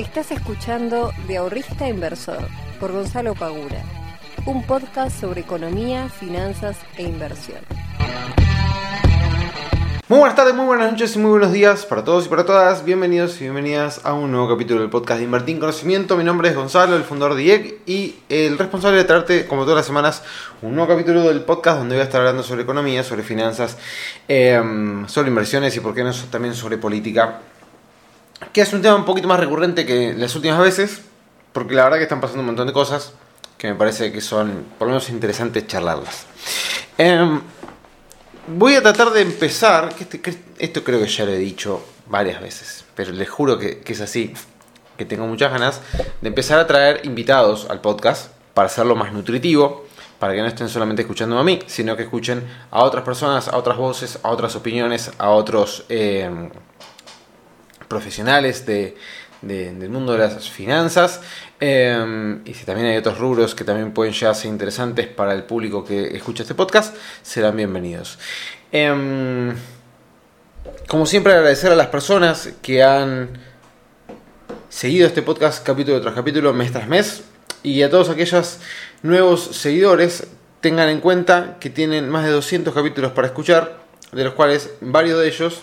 Estás 0.00 0.30
escuchando 0.30 1.12
De 1.28 1.36
Ahorrista 1.36 1.86
Inversor 1.86 2.48
por 2.80 2.90
Gonzalo 2.90 3.34
Pagura, 3.34 3.82
un 4.46 4.66
podcast 4.66 5.20
sobre 5.20 5.42
economía, 5.42 6.08
finanzas 6.08 6.78
e 6.96 7.02
inversión. 7.02 7.58
Muy 10.08 10.18
buenas 10.18 10.36
tardes, 10.36 10.54
muy 10.54 10.64
buenas 10.64 10.90
noches 10.90 11.14
y 11.14 11.18
muy 11.18 11.32
buenos 11.32 11.52
días 11.52 11.84
para 11.84 12.02
todos 12.02 12.24
y 12.24 12.28
para 12.30 12.46
todas. 12.46 12.82
Bienvenidos 12.82 13.36
y 13.36 13.44
bienvenidas 13.44 14.00
a 14.04 14.14
un 14.14 14.32
nuevo 14.32 14.48
capítulo 14.48 14.80
del 14.80 14.88
podcast 14.88 15.18
de 15.18 15.26
Invertir 15.26 15.56
en 15.56 15.60
Conocimiento. 15.60 16.16
Mi 16.16 16.24
nombre 16.24 16.48
es 16.48 16.56
Gonzalo, 16.56 16.96
el 16.96 17.04
fundador 17.04 17.36
de 17.36 17.42
IEC 17.42 17.80
y 17.84 18.14
el 18.30 18.56
responsable 18.56 18.96
de 18.96 19.04
traerte, 19.04 19.46
como 19.46 19.64
todas 19.64 19.76
las 19.76 19.86
semanas, 19.86 20.22
un 20.62 20.76
nuevo 20.76 20.88
capítulo 20.88 21.24
del 21.24 21.42
podcast 21.42 21.76
donde 21.76 21.96
voy 21.96 22.00
a 22.00 22.04
estar 22.04 22.22
hablando 22.22 22.42
sobre 22.42 22.62
economía, 22.62 23.04
sobre 23.04 23.22
finanzas, 23.22 23.76
em, 24.26 25.06
sobre 25.08 25.28
inversiones 25.28 25.76
y, 25.76 25.80
por 25.80 25.94
qué 25.94 26.02
no, 26.02 26.10
también 26.30 26.54
sobre 26.54 26.78
política. 26.78 27.40
Que 28.52 28.62
es 28.62 28.72
un 28.72 28.82
tema 28.82 28.96
un 28.96 29.04
poquito 29.04 29.28
más 29.28 29.40
recurrente 29.40 29.86
que 29.86 30.14
las 30.14 30.34
últimas 30.34 30.58
veces, 30.58 31.02
porque 31.52 31.74
la 31.74 31.84
verdad 31.84 31.98
que 31.98 32.04
están 32.04 32.20
pasando 32.20 32.40
un 32.40 32.46
montón 32.46 32.66
de 32.66 32.72
cosas 32.72 33.12
que 33.58 33.68
me 33.68 33.74
parece 33.74 34.10
que 34.10 34.20
son, 34.20 34.64
por 34.78 34.88
lo 34.88 34.94
menos, 34.94 35.10
interesantes 35.10 35.66
charlarlas. 35.66 36.26
Em, 36.96 37.40
Voy 38.46 38.74
a 38.74 38.82
tratar 38.82 39.10
de 39.10 39.20
empezar, 39.20 39.90
este, 40.00 40.20
esto 40.58 40.82
creo 40.82 40.98
que 40.98 41.06
ya 41.06 41.24
lo 41.24 41.30
he 41.30 41.38
dicho 41.38 41.84
varias 42.06 42.40
veces, 42.40 42.84
pero 42.96 43.12
les 43.12 43.28
juro 43.28 43.58
que, 43.58 43.80
es 43.86 44.00
así, 44.00 44.34
que 44.96 45.04
tengo 45.04 45.26
muchas 45.26 45.52
ganas 45.52 45.80
de 46.20 46.28
empezar 46.28 46.58
a 46.58 46.66
traer 46.66 47.02
invitados 47.04 47.68
al 47.70 47.80
podcast 47.80 48.32
para 48.52 48.66
hacerlo 48.66 48.96
más 48.96 49.12
nutritivo, 49.12 49.86
para 50.18 50.34
que 50.34 50.40
no 50.40 50.48
estén 50.48 50.68
solamente 50.68 51.02
escuchando 51.02 51.38
a 51.38 51.44
mí, 51.44 51.60
sino 51.66 51.96
que 51.96 52.02
escuchen 52.02 52.42
a 52.72 52.82
otras 52.82 53.04
personas, 53.04 53.46
a 53.46 53.56
otras 53.56 53.76
voces, 53.76 54.18
a 54.22 54.30
otras 54.30 54.56
opiniones, 54.56 55.12
a 55.18 55.30
otros 55.30 55.84
eh, 55.88 56.50
profesionales 57.90 58.64
de, 58.66 58.96
del 59.42 59.90
mundo 59.90 60.12
de 60.12 60.18
las 60.20 60.48
finanzas. 60.48 61.20
Em, 61.58 62.40
y 62.46 62.54
si 62.54 62.64
también 62.64 62.86
hay 62.86 62.96
otros 62.96 63.18
rubros 63.18 63.54
que 63.54 63.64
también 63.64 63.92
pueden 63.92 64.14
llegar 64.14 64.30
a 64.30 64.34
ser 64.34 64.50
interesantes 64.50 65.08
para 65.08 65.34
el 65.34 65.42
público 65.42 65.84
que 65.84 66.16
escucha 66.16 66.44
este 66.44 66.54
podcast, 66.54 66.96
serán 67.22 67.56
bienvenidos. 67.56 68.18
Em, 68.70 69.52
como 70.86 71.04
siempre, 71.04 71.32
agradecer 71.32 71.72
a 71.72 71.74
las 71.74 71.88
personas 71.88 72.50
que 72.62 72.82
han 72.82 73.30
seguido 74.68 75.08
este 75.08 75.22
podcast 75.22 75.66
capítulo 75.66 76.00
tras 76.00 76.14
capítulo, 76.14 76.52
mes 76.52 76.70
tras 76.70 76.86
mes. 76.86 77.24
Y 77.64 77.82
a 77.82 77.90
todos 77.90 78.08
aquellos 78.08 78.58
nuevos 79.02 79.56
seguidores, 79.56 80.28
tengan 80.60 80.88
en 80.90 81.00
cuenta 81.00 81.56
que 81.58 81.70
tienen 81.70 82.08
más 82.08 82.24
de 82.24 82.30
200 82.30 82.72
capítulos 82.72 83.12
para 83.12 83.26
escuchar, 83.26 83.80
de 84.12 84.24
los 84.24 84.34
cuales 84.34 84.70
varios 84.80 85.18
de 85.18 85.26
ellos 85.26 85.62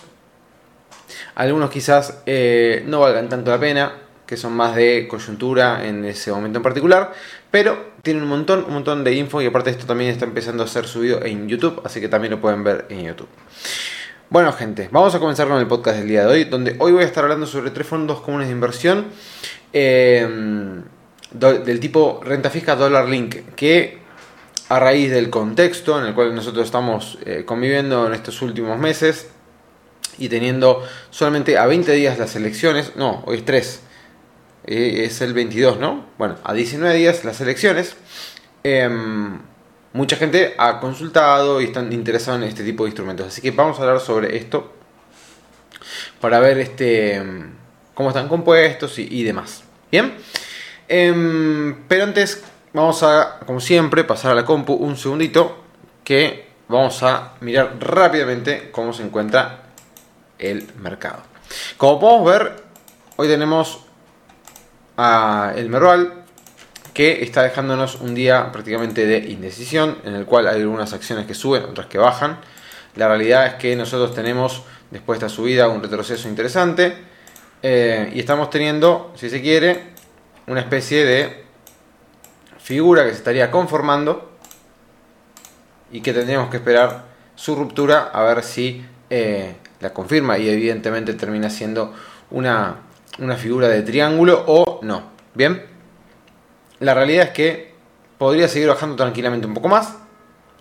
algunos 1.38 1.70
quizás 1.70 2.22
eh, 2.26 2.82
no 2.86 2.98
valgan 2.98 3.28
tanto 3.28 3.52
la 3.52 3.60
pena, 3.60 3.92
que 4.26 4.36
son 4.36 4.54
más 4.54 4.74
de 4.74 5.06
coyuntura 5.08 5.86
en 5.86 6.04
ese 6.04 6.32
momento 6.32 6.58
en 6.58 6.64
particular, 6.64 7.12
pero 7.48 7.92
tienen 8.02 8.24
un 8.24 8.28
montón, 8.28 8.64
un 8.66 8.74
montón 8.74 9.04
de 9.04 9.14
info 9.14 9.40
y 9.40 9.46
aparte 9.46 9.70
esto 9.70 9.86
también 9.86 10.10
está 10.10 10.24
empezando 10.24 10.64
a 10.64 10.66
ser 10.66 10.88
subido 10.88 11.24
en 11.24 11.48
YouTube, 11.48 11.80
así 11.84 12.00
que 12.00 12.08
también 12.08 12.32
lo 12.32 12.40
pueden 12.40 12.64
ver 12.64 12.86
en 12.88 13.04
YouTube. 13.04 13.28
Bueno 14.30 14.52
gente, 14.52 14.88
vamos 14.90 15.14
a 15.14 15.20
comenzar 15.20 15.46
con 15.46 15.58
el 15.58 15.68
podcast 15.68 15.98
del 15.98 16.08
día 16.08 16.22
de 16.22 16.26
hoy, 16.26 16.44
donde 16.44 16.74
hoy 16.80 16.90
voy 16.90 17.04
a 17.04 17.06
estar 17.06 17.22
hablando 17.22 17.46
sobre 17.46 17.70
tres 17.70 17.86
fondos 17.86 18.20
comunes 18.20 18.48
de 18.48 18.54
inversión 18.54 19.06
em, 19.72 20.82
del 21.30 21.78
tipo 21.78 22.20
renta 22.24 22.50
fija 22.50 22.74
dólar 22.74 23.08
link, 23.08 23.54
que 23.54 23.98
a 24.68 24.80
raíz 24.80 25.12
del 25.12 25.30
contexto 25.30 26.00
en 26.00 26.06
el 26.06 26.14
cual 26.14 26.34
nosotros 26.34 26.66
estamos 26.66 27.16
eh, 27.24 27.44
conviviendo 27.46 28.08
en 28.08 28.14
estos 28.14 28.42
últimos 28.42 28.76
meses, 28.76 29.28
y 30.18 30.28
teniendo 30.28 30.86
solamente 31.10 31.58
a 31.58 31.66
20 31.66 31.92
días 31.92 32.18
las 32.18 32.34
elecciones, 32.36 32.96
no, 32.96 33.22
hoy 33.26 33.38
es 33.38 33.44
3, 33.44 33.80
eh, 34.66 35.04
es 35.04 35.20
el 35.20 35.32
22, 35.32 35.78
¿no? 35.78 36.06
Bueno, 36.18 36.36
a 36.44 36.52
19 36.52 36.94
días 36.94 37.24
las 37.24 37.40
elecciones, 37.40 37.96
em, 38.62 39.38
mucha 39.92 40.16
gente 40.16 40.54
ha 40.58 40.80
consultado 40.80 41.60
y 41.60 41.64
están 41.64 41.92
interesados 41.92 42.42
en 42.42 42.48
este 42.48 42.64
tipo 42.64 42.84
de 42.84 42.90
instrumentos, 42.90 43.26
así 43.28 43.40
que 43.40 43.50
vamos 43.50 43.78
a 43.78 43.82
hablar 43.82 44.00
sobre 44.00 44.36
esto 44.36 44.72
para 46.20 46.40
ver 46.40 46.58
este 46.58 47.22
cómo 47.94 48.10
están 48.10 48.28
compuestos 48.28 48.98
y, 48.98 49.24
demás. 49.24 49.64
Bien, 49.90 50.14
em, 50.86 51.74
pero 51.88 52.04
antes 52.04 52.44
vamos 52.72 53.02
a, 53.02 53.40
como 53.44 53.60
siempre, 53.60 54.04
pasar 54.04 54.32
a 54.32 54.34
la 54.34 54.44
compu 54.44 54.74
un 54.74 54.96
segundito 54.96 55.64
que 56.04 56.46
vamos 56.68 57.02
a 57.02 57.34
mirar 57.40 57.76
rápidamente 57.80 58.70
cómo 58.70 58.92
se 58.92 59.02
encuentra 59.02 59.67
el 60.38 60.68
mercado. 60.80 61.22
Como 61.76 62.00
podemos 62.00 62.32
ver, 62.32 62.64
hoy 63.16 63.28
tenemos 63.28 63.84
a 64.96 65.52
el 65.56 65.68
Merval 65.68 66.24
que 66.92 67.22
está 67.22 67.42
dejándonos 67.42 67.96
un 68.00 68.14
día 68.14 68.50
prácticamente 68.50 69.06
de 69.06 69.18
indecisión, 69.30 69.98
en 70.04 70.14
el 70.14 70.26
cual 70.26 70.48
hay 70.48 70.60
algunas 70.60 70.92
acciones 70.92 71.26
que 71.26 71.34
suben, 71.34 71.64
otras 71.64 71.86
que 71.86 71.98
bajan. 71.98 72.38
La 72.96 73.06
realidad 73.06 73.46
es 73.46 73.54
que 73.54 73.76
nosotros 73.76 74.14
tenemos, 74.14 74.64
después 74.90 75.20
de 75.20 75.26
esta 75.26 75.36
subida, 75.36 75.68
un 75.68 75.80
retroceso 75.80 76.28
interesante 76.28 76.96
eh, 77.62 78.10
y 78.12 78.18
estamos 78.18 78.50
teniendo, 78.50 79.12
si 79.14 79.30
se 79.30 79.40
quiere, 79.40 79.92
una 80.48 80.60
especie 80.60 81.04
de 81.04 81.44
figura 82.58 83.04
que 83.04 83.10
se 83.10 83.18
estaría 83.18 83.50
conformando 83.50 84.32
y 85.92 86.00
que 86.00 86.12
tendríamos 86.12 86.50
que 86.50 86.56
esperar 86.56 87.04
su 87.34 87.54
ruptura 87.54 88.10
a 88.12 88.22
ver 88.22 88.42
si 88.42 88.84
eh, 89.10 89.54
la 89.80 89.92
confirma 89.92 90.38
y 90.38 90.48
evidentemente 90.48 91.14
termina 91.14 91.50
siendo 91.50 91.94
una, 92.30 92.82
figura 93.36 93.68
de 93.68 93.82
triángulo 93.82 94.44
o 94.46 94.80
no. 94.82 95.10
Bien, 95.34 95.64
la 96.80 96.94
realidad 96.94 97.26
es 97.26 97.30
que 97.30 97.74
podría 98.16 98.48
seguir 98.48 98.68
bajando 98.68 98.96
tranquilamente 98.96 99.46
un 99.46 99.54
poco 99.54 99.68
más 99.68 99.96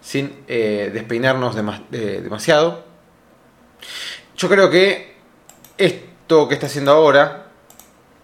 sin 0.02 0.44
eh, 0.48 0.92
despeinarnos 0.94 1.56
demasiado. 1.56 2.86
Yo 4.36 4.50
creo 4.50 4.70
que 4.70 5.16
esto 5.78 6.48
que 6.48 6.54
está 6.54 6.68
haciendo 6.68 6.92
ahora, 6.92 7.48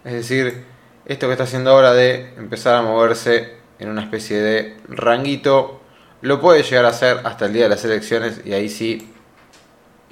es 0.04 0.14
decir, 0.14 0.66
esto 1.06 1.28
que 1.28 1.34
está 1.34 1.44
haciendo 1.44 1.72
ahora 1.72 1.94
de 1.94 2.34
empezar 2.38 2.76
a 2.76 2.82
moverse 2.82 3.56
en 3.80 3.90
una 3.90 4.04
especie 4.04 4.40
de 4.40 4.78
ranguito, 4.88 5.82
lo 6.22 6.40
puede 6.40 6.64
llegar 6.64 6.86
a 6.86 6.90
hacer 6.90 7.22
hasta 7.26 7.46
el 7.46 7.54
día 7.54 7.64
de 7.64 7.70
las 7.70 7.84
elecciones 7.84 8.42
y 8.46 8.54
ahí 8.54 8.70
sí 8.70 9.13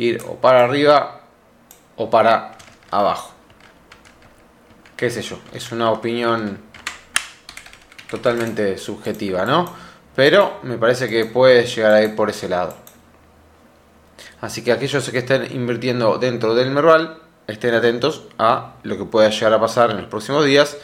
ir 0.01 0.23
o 0.28 0.35
para 0.35 0.63
arriba 0.63 1.22
o 1.95 2.09
para 2.09 2.57
abajo. 2.89 3.31
Qué 4.97 5.09
sé 5.09 5.22
yo, 5.22 5.39
es 5.53 5.72
una 5.72 5.91
opinión 5.91 6.59
totalmente 8.09 8.78
subjetiva, 8.78 9.45
¿no? 9.45 9.73
Pero 10.16 10.59
me 10.63 10.78
parece 10.78 11.07
que 11.07 11.25
puede 11.25 11.66
llegar 11.66 11.94
a 11.94 12.01
ir 12.03 12.16
por 12.16 12.29
ese 12.29 12.50
lado. 12.50 12.75
Así 14.41 14.63
que 14.63 14.72
aquellos 14.72 15.07
que 15.09 15.19
estén 15.19 15.47
invirtiendo 15.51 16.17
dentro 16.17 16.56
del 16.56 16.72
Merval, 16.72 17.19
estén 17.47 17.75
atentos 17.75 18.23
a 18.40 18.75
lo 18.84 18.97
que 18.97 19.06
pueda 19.06 19.29
llegar 19.29 19.53
a 19.53 19.59
pasar 19.59 19.91
en 19.91 19.97
los 19.97 20.07
próximos 20.07 20.45
días 20.45 20.78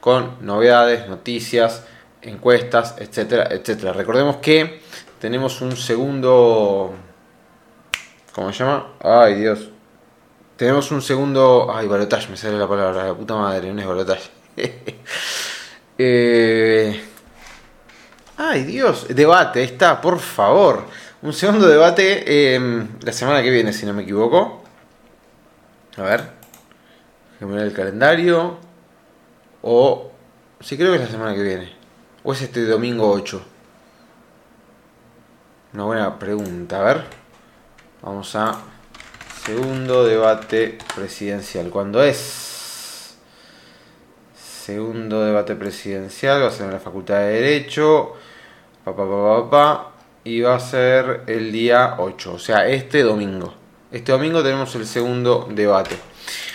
con 0.00 0.36
novedades, 0.40 1.08
noticias, 1.08 1.84
encuestas, 2.22 2.94
etcétera, 2.98 3.48
etcétera. 3.50 3.92
Recordemos 3.92 4.36
que 4.36 4.80
tenemos 5.20 5.60
un 5.60 5.76
segundo 5.76 6.94
¿Cómo 8.32 8.52
se 8.52 8.64
llama? 8.64 8.94
Ay, 9.00 9.34
Dios. 9.34 9.68
Tenemos 10.56 10.90
un 10.90 11.02
segundo. 11.02 11.70
Ay, 11.74 11.86
balotage, 11.86 12.30
me 12.30 12.36
sale 12.36 12.58
la 12.58 12.66
palabra, 12.66 13.06
la 13.06 13.14
puta 13.14 13.34
madre, 13.34 13.72
no 13.72 13.80
es 13.80 13.86
balotage. 13.86 14.30
Eh, 15.98 17.00
ay, 18.38 18.64
Dios. 18.64 19.06
Debate, 19.10 19.62
está, 19.62 20.00
por 20.00 20.18
favor. 20.18 20.86
Un 21.20 21.32
segundo 21.32 21.68
debate 21.68 22.54
em, 22.54 22.88
la 23.02 23.12
semana 23.12 23.42
que 23.42 23.50
viene, 23.50 23.72
si 23.72 23.86
no 23.86 23.92
me 23.92 24.02
equivoco. 24.02 24.64
A 25.98 26.02
ver. 26.02 26.30
Déjame 27.38 27.62
el 27.62 27.72
calendario. 27.72 28.56
O. 29.60 30.10
Sí, 30.60 30.76
creo 30.76 30.90
que 30.90 30.96
es 30.96 31.04
la 31.04 31.10
semana 31.10 31.34
que 31.34 31.42
viene. 31.42 31.72
¿O 32.24 32.32
es 32.32 32.40
este 32.42 32.64
domingo 32.64 33.12
8? 33.12 33.44
Una 35.74 35.84
buena 35.84 36.18
pregunta, 36.18 36.80
a 36.80 36.84
ver. 36.84 37.21
Vamos 38.02 38.34
a 38.34 38.58
segundo 39.46 40.04
debate 40.04 40.76
presidencial. 40.96 41.70
¿Cuándo 41.70 42.02
es? 42.02 43.14
Segundo 44.34 45.24
debate 45.24 45.54
presidencial 45.54 46.42
va 46.42 46.48
a 46.48 46.50
ser 46.50 46.66
en 46.66 46.72
la 46.72 46.80
Facultad 46.80 47.18
de 47.18 47.40
Derecho. 47.40 48.14
y 50.24 50.40
va 50.40 50.56
a 50.56 50.58
ser 50.58 51.22
el 51.28 51.52
día 51.52 51.94
8, 51.98 52.34
o 52.34 52.38
sea, 52.40 52.66
este 52.66 53.04
domingo. 53.04 53.54
Este 53.92 54.10
domingo 54.10 54.42
tenemos 54.42 54.74
el 54.74 54.86
segundo 54.86 55.46
debate. 55.48 55.96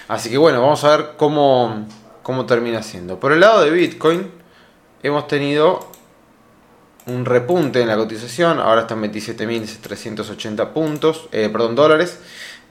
Así 0.09 0.29
que 0.29 0.38
bueno, 0.38 0.61
vamos 0.61 0.83
a 0.83 0.97
ver 0.97 1.11
cómo, 1.15 1.88
cómo 2.23 2.45
termina 2.45 2.83
siendo. 2.83 3.21
Por 3.21 3.31
el 3.31 3.39
lado 3.39 3.61
de 3.61 3.69
Bitcoin, 3.69 4.29
hemos 5.01 5.27
tenido 5.29 5.91
un 7.07 7.25
repunte 7.25 7.81
en 7.81 7.88
la 7.88 7.95
cotización, 7.95 8.59
ahora 8.59 8.81
están 8.81 9.01
27.380 9.01 10.74
puntos, 10.74 11.27
eh, 11.31 11.50
perdón, 11.51 11.75
dólares. 11.75 12.19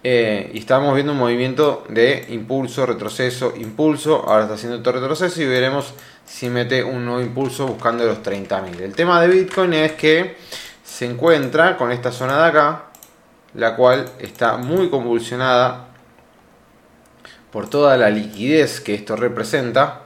Eh, 0.04 0.52
y 0.54 0.58
estamos 0.58 0.94
viendo 0.94 1.12
un 1.12 1.18
movimiento 1.18 1.84
de 1.88 2.26
impulso, 2.28 2.86
retroceso, 2.86 3.54
impulso. 3.56 4.24
Ahora 4.28 4.42
está 4.42 4.54
haciendo 4.54 4.78
otro 4.78 4.92
retroceso 4.92 5.42
y 5.42 5.46
veremos 5.46 5.94
si 6.24 6.48
mete 6.48 6.84
un 6.84 7.04
nuevo 7.04 7.20
impulso 7.20 7.66
buscando 7.66 8.04
los 8.04 8.22
30.000. 8.22 8.80
El 8.80 8.94
tema 8.94 9.20
de 9.20 9.28
Bitcoin 9.28 9.72
es 9.72 9.92
que 9.92 10.36
se 10.84 11.06
encuentra 11.06 11.76
con 11.76 11.90
esta 11.90 12.12
zona 12.12 12.38
de 12.38 12.44
acá, 12.44 12.84
la 13.54 13.74
cual 13.74 14.08
está 14.20 14.58
muy 14.58 14.90
convulsionada 14.90 15.88
por 17.50 17.68
toda 17.68 17.96
la 17.96 18.10
liquidez 18.10 18.80
que 18.80 18.94
esto 18.94 19.16
representa. 19.16 20.05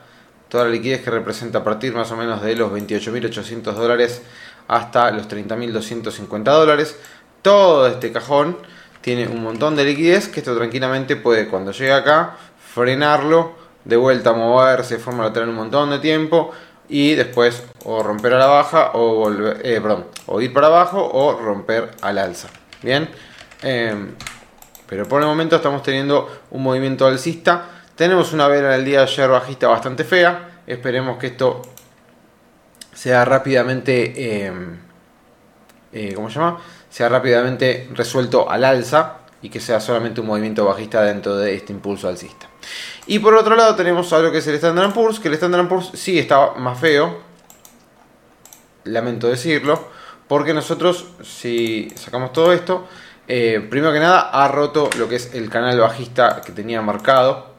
Toda 0.51 0.65
la 0.65 0.71
liquidez 0.71 1.03
que 1.03 1.11
representa 1.11 1.61
a 1.61 1.65
partir 1.65 1.95
más 1.95 2.13
o 2.13 2.17
menos 2.17 2.43
de 2.43 2.55
los 2.57 2.71
28.800 2.71 3.73
dólares 3.73 4.21
hasta 4.69 5.11
los 5.13 5.29
30.250 5.29 6.43
dólares. 6.43 6.99
Todo 7.41 7.87
este 7.87 8.13
cajón 8.13 8.59
tiene 9.01 9.27
un 9.29 9.43
montón 9.43 9.77
de 9.77 9.85
liquidez 9.85 10.29
que 10.29 10.41
esto 10.41 10.55
tranquilamente 10.55 11.17
puede 11.17 11.49
cuando 11.49 11.73
llegue 11.73 11.93
acá 11.93 12.37
frenarlo, 12.75 13.53
de 13.85 13.97
vuelta 13.97 14.33
moverse 14.33 14.97
de 14.97 15.01
forma 15.01 15.25
lateral 15.25 15.49
un 15.49 15.55
montón 15.55 15.91
de 15.91 15.99
tiempo 15.99 16.53
y 16.89 17.15
después 17.15 17.63
o 17.85 18.03
romper 18.03 18.35
a 18.35 18.39
la 18.39 18.47
baja 18.47 18.91
o 18.95 19.15
volver, 19.15 19.61
eh, 19.65 19.81
perdón, 19.81 20.07
o 20.27 20.41
ir 20.41 20.53
para 20.53 20.67
abajo 20.67 21.09
o 21.13 21.39
romper 21.41 21.93
al 22.03 22.19
alza. 22.19 22.49
Bien, 22.83 23.09
em, 23.63 24.15
pero 24.87 25.07
por 25.07 25.21
el 25.23 25.29
momento 25.29 25.57
estamos 25.57 25.83
teniendo 25.83 26.41
un 26.51 26.63
movimiento 26.63 27.07
alcista. 27.07 27.80
Tenemos 28.01 28.33
una 28.33 28.49
vela 28.49 28.71
del 28.71 28.87
día 28.87 29.01
de 29.01 29.05
ayer 29.05 29.29
bajista 29.29 29.69
bastante 29.69 30.05
fea. 30.05 30.63
Esperemos 30.67 31.19
que 31.19 31.27
esto 31.27 31.61
sea 32.95 33.27
rápidamente, 33.27 34.47
em, 34.47 34.79
eh, 35.93 36.15
¿cómo 36.15 36.31
se 36.31 36.37
llama? 36.37 36.63
sea 36.89 37.11
rápidamente 37.11 37.91
resuelto 37.93 38.51
al 38.51 38.65
alza 38.65 39.19
y 39.43 39.51
que 39.51 39.61
sea 39.61 39.81
solamente 39.81 40.23
un 40.23 40.29
movimiento 40.29 40.65
bajista 40.65 41.03
dentro 41.03 41.37
de 41.37 41.55
este 41.55 41.75
impulso 41.75 42.09
alcista. 42.09 42.47
Y 43.07 43.19
por 43.19 43.35
otro 43.35 43.55
lado 43.55 43.77
tenemos 43.77 44.11
algo 44.15 44.33
que 44.33 44.39
es 44.39 44.47
el 44.47 44.55
Standard 44.55 44.95
Poor's, 44.95 45.21
que 45.21 45.29
el 45.29 45.35
Standard 45.35 45.69
Poor's 45.69 45.91
sí 45.93 46.19
está 46.19 46.53
más 46.53 46.81
feo, 46.81 47.19
lamento 48.85 49.29
decirlo, 49.29 49.91
porque 50.27 50.55
nosotros 50.55 51.05
si 51.23 51.93
sacamos 51.97 52.33
todo 52.33 52.55
esto, 52.55 52.89
eh, 53.29 53.61
primero 53.69 53.93
que 53.93 54.01
nada 54.01 54.21
ha 54.21 54.49
roto 54.49 54.89
lo 54.97 55.07
que 55.07 55.17
es 55.17 55.35
el 55.35 55.51
canal 55.51 55.79
bajista 55.79 56.41
que 56.41 56.53
tenía 56.53 56.81
marcado, 56.81 57.50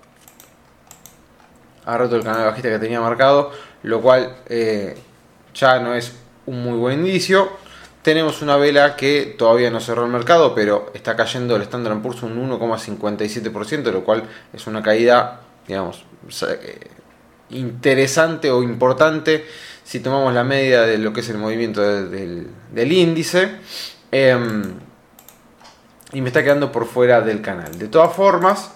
ha 1.86 1.98
roto 1.98 2.16
el 2.16 2.24
canal 2.24 2.46
bajista 2.46 2.70
que 2.70 2.80
tenía 2.80 3.00
marcado, 3.00 3.52
lo 3.84 4.02
cual 4.02 4.36
eh, 4.48 4.98
ya 5.54 5.80
no 5.80 5.94
es 5.96 6.14
un 6.46 6.64
muy 6.64 6.78
buen 6.78 7.00
indicio. 7.00 7.50
Tenemos 8.02 8.42
una 8.42 8.58
vela 8.58 8.96
que 8.96 9.36
todavía 9.38 9.70
no 9.70 9.80
cerró 9.80 10.06
el 10.06 10.12
mercado, 10.12 10.56
pero 10.56 10.92
está 10.94 11.16
cayendo 11.16 11.56
el 11.56 11.62
Standard 11.64 12.02
Poor's 12.02 12.24
un 12.24 12.50
1,57%, 12.50 13.92
lo 13.92 14.04
cual 14.04 14.24
es 14.54 14.66
una 14.66 14.82
caída, 14.82 15.42
digamos, 15.68 16.04
eh, 16.48 16.80
interesante 17.52 18.50
o 18.50 18.64
importante 18.64 19.46
si 19.84 20.00
tomamos 20.00 20.34
la 20.34 20.44
media 20.44 20.82
de 20.82 20.98
lo 20.98 21.14
que 21.14 21.20
es 21.20 21.30
el 21.30 21.38
movimiento 21.38 21.82
del, 21.82 22.48
índice. 22.92 23.58
Em, 24.12 24.64
y 26.14 26.22
me 26.22 26.28
está 26.28 26.44
quedando 26.44 26.72
por 26.72 26.86
fuera 26.88 27.22
del 27.22 27.42
canal. 27.42 27.78
De 27.78 27.88
todas 27.88 28.14
formas, 28.14 28.72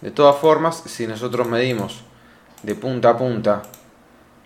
de 0.00 0.10
todas 0.10 0.36
formas, 0.36 0.82
si 0.86 1.06
nosotros 1.06 1.48
medimos 1.48 2.04
de 2.62 2.74
punta 2.74 3.10
a 3.10 3.16
punta 3.16 3.62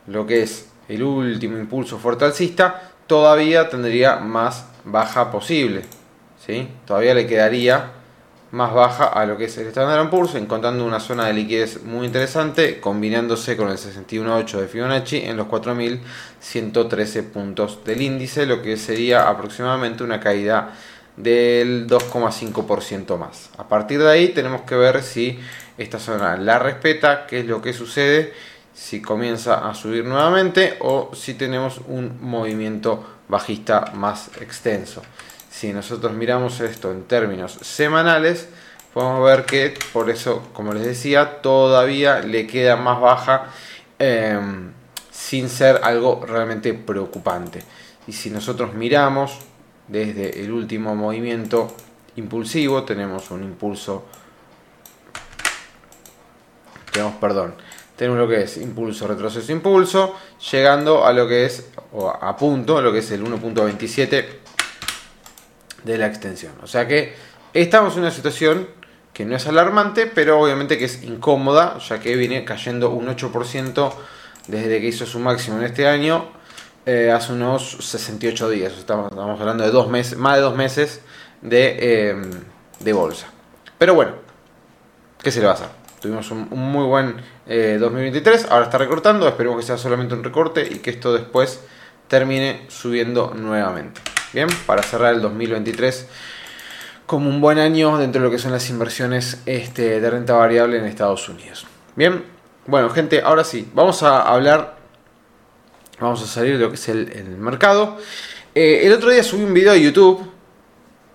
lo 0.06 0.26
que 0.26 0.42
es 0.42 0.68
el 0.88 1.02
último 1.02 1.56
impulso 1.56 1.98
fuerte 1.98 2.24
alcista, 2.24 2.92
todavía 3.06 3.68
tendría 3.68 4.16
más 4.16 4.66
baja 4.84 5.30
posible. 5.30 5.82
¿sí? 6.44 6.68
Todavía 6.86 7.14
le 7.14 7.26
quedaría 7.26 7.92
más 8.52 8.74
baja 8.74 9.04
a 9.04 9.24
lo 9.26 9.36
que 9.36 9.44
es 9.44 9.56
el 9.58 9.68
Standard 9.68 10.10
Poor's, 10.10 10.34
encontrando 10.34 10.84
una 10.84 10.98
zona 10.98 11.26
de 11.26 11.34
liquidez 11.34 11.82
muy 11.84 12.06
interesante, 12.06 12.80
combinándose 12.80 13.56
con 13.56 13.68
el 13.68 13.76
61.8 13.76 14.60
de 14.60 14.68
Fibonacci 14.68 15.18
en 15.18 15.36
los 15.36 15.46
4.113 15.46 17.22
puntos 17.30 17.84
del 17.84 18.02
índice, 18.02 18.46
lo 18.46 18.60
que 18.60 18.76
sería 18.76 19.28
aproximadamente 19.28 20.02
una 20.02 20.18
caída 20.18 20.72
del 21.16 21.86
2,5% 21.86 23.16
más. 23.16 23.50
A 23.58 23.68
partir 23.68 24.00
de 24.00 24.10
ahí 24.10 24.28
tenemos 24.28 24.62
que 24.62 24.74
ver 24.74 25.02
si 25.02 25.38
esta 25.78 25.98
zona 25.98 26.36
la 26.36 26.58
respeta, 26.58 27.26
qué 27.26 27.40
es 27.40 27.46
lo 27.46 27.62
que 27.62 27.72
sucede 27.72 28.32
si 28.74 29.02
comienza 29.02 29.68
a 29.68 29.74
subir 29.74 30.04
nuevamente 30.04 30.78
o 30.80 31.10
si 31.14 31.34
tenemos 31.34 31.80
un 31.86 32.18
movimiento 32.22 33.04
bajista 33.28 33.92
más 33.94 34.30
extenso. 34.40 35.02
Si 35.50 35.72
nosotros 35.72 36.12
miramos 36.12 36.60
esto 36.60 36.90
en 36.90 37.04
términos 37.04 37.52
semanales, 37.60 38.48
podemos 38.94 39.24
ver 39.24 39.44
que 39.44 39.74
por 39.92 40.08
eso, 40.08 40.48
como 40.52 40.72
les 40.72 40.86
decía, 40.86 41.42
todavía 41.42 42.20
le 42.20 42.46
queda 42.46 42.76
más 42.76 43.00
baja 43.00 43.50
em, 43.98 44.72
sin 45.10 45.48
ser 45.48 45.80
algo 45.82 46.24
realmente 46.26 46.72
preocupante. 46.72 47.62
Y 48.06 48.12
si 48.12 48.30
nosotros 48.30 48.72
miramos 48.74 49.38
desde 49.90 50.40
el 50.40 50.52
último 50.52 50.94
movimiento 50.94 51.74
impulsivo, 52.16 52.84
tenemos 52.84 53.30
un 53.30 53.42
impulso, 53.42 54.04
tenemos, 56.92 57.16
perdón, 57.16 57.54
tenemos 57.96 58.18
lo 58.18 58.28
que 58.28 58.42
es 58.42 58.56
impulso, 58.56 59.06
retroceso, 59.06 59.50
impulso, 59.52 60.16
llegando 60.50 61.04
a 61.04 61.12
lo 61.12 61.26
que 61.26 61.44
es, 61.44 61.68
o 61.92 62.08
a 62.08 62.36
punto, 62.36 62.80
lo 62.80 62.92
que 62.92 63.00
es 63.00 63.10
el 63.10 63.24
1.27 63.24 64.24
de 65.84 65.98
la 65.98 66.06
extensión. 66.06 66.52
O 66.62 66.66
sea 66.66 66.86
que 66.86 67.14
estamos 67.52 67.94
en 67.94 68.02
una 68.02 68.10
situación 68.10 68.68
que 69.12 69.24
no 69.24 69.34
es 69.34 69.46
alarmante, 69.46 70.06
pero 70.06 70.40
obviamente 70.40 70.78
que 70.78 70.84
es 70.84 71.02
incómoda, 71.02 71.78
ya 71.78 71.98
que 71.98 72.14
viene 72.16 72.44
cayendo 72.44 72.90
un 72.90 73.08
8% 73.08 73.92
desde 74.46 74.80
que 74.80 74.86
hizo 74.86 75.04
su 75.04 75.18
máximo 75.18 75.58
en 75.58 75.64
este 75.64 75.88
año, 75.88 76.39
eh, 76.92 77.12
hace 77.12 77.32
unos 77.32 77.76
68 77.78 78.50
días. 78.50 78.72
Estamos, 78.76 79.12
hablando 79.12 79.62
de 79.62 79.70
dos 79.70 79.88
meses, 79.88 80.18
más 80.18 80.34
de 80.34 80.40
dos 80.40 80.56
meses 80.56 81.00
de, 81.40 81.76
eh, 81.78 82.16
de 82.80 82.92
bolsa. 82.92 83.28
Pero 83.78 83.94
bueno, 83.94 84.14
¿qué 85.22 85.30
se 85.30 85.38
le 85.38 85.46
va 85.46 85.52
a 85.52 85.54
hacer? 85.54 85.68
Tuvimos 86.00 86.28
un, 86.32 86.48
muy 86.48 86.84
buen 86.86 87.14
2023, 87.46 88.42
eh, 88.42 88.46
ahora 88.50 88.64
está 88.64 88.78
recortando, 88.78 89.28
esperemos 89.28 89.60
que 89.60 89.66
sea 89.66 89.78
solamente 89.78 90.14
un 90.14 90.24
recorte 90.24 90.66
y 90.68 90.80
que 90.80 90.90
esto 90.90 91.12
después 91.12 91.60
termine 92.08 92.66
subiendo 92.66 93.34
nuevamente. 93.36 94.00
Bien, 94.32 94.48
para 94.66 94.82
cerrar 94.82 95.14
el 95.14 95.22
2023 95.22 96.08
como 97.06 97.28
un 97.28 97.40
buen 97.40 97.58
año 97.58 97.98
dentro 97.98 98.20
de 98.20 98.26
lo 98.26 98.32
que 98.32 98.38
son 98.38 98.50
las 98.50 98.68
inversiones 98.68 99.42
este, 99.46 100.00
de 100.00 100.10
renta 100.10 100.32
variable 100.32 100.78
en 100.78 100.86
Estados 100.86 101.28
Unidos. 101.28 101.68
Bien, 101.94 102.24
bueno 102.66 102.90
gente, 102.90 103.22
ahora 103.22 103.44
sí, 103.44 103.70
vamos 103.74 104.02
a 104.02 104.22
hablar, 104.22 104.79
vamos 106.00 106.22
a 106.22 106.26
salir 106.26 106.54
de 106.54 106.64
lo 106.64 106.70
que 106.70 106.76
es 106.76 106.88
el, 106.88 107.36
mercado. 107.38 107.98
Eh, 108.54 108.80
el 108.84 108.92
otro 108.92 109.10
día 109.10 109.22
subí 109.22 109.44
un 109.44 109.54
video 109.54 109.72
a 109.72 109.76
YouTube 109.76 110.28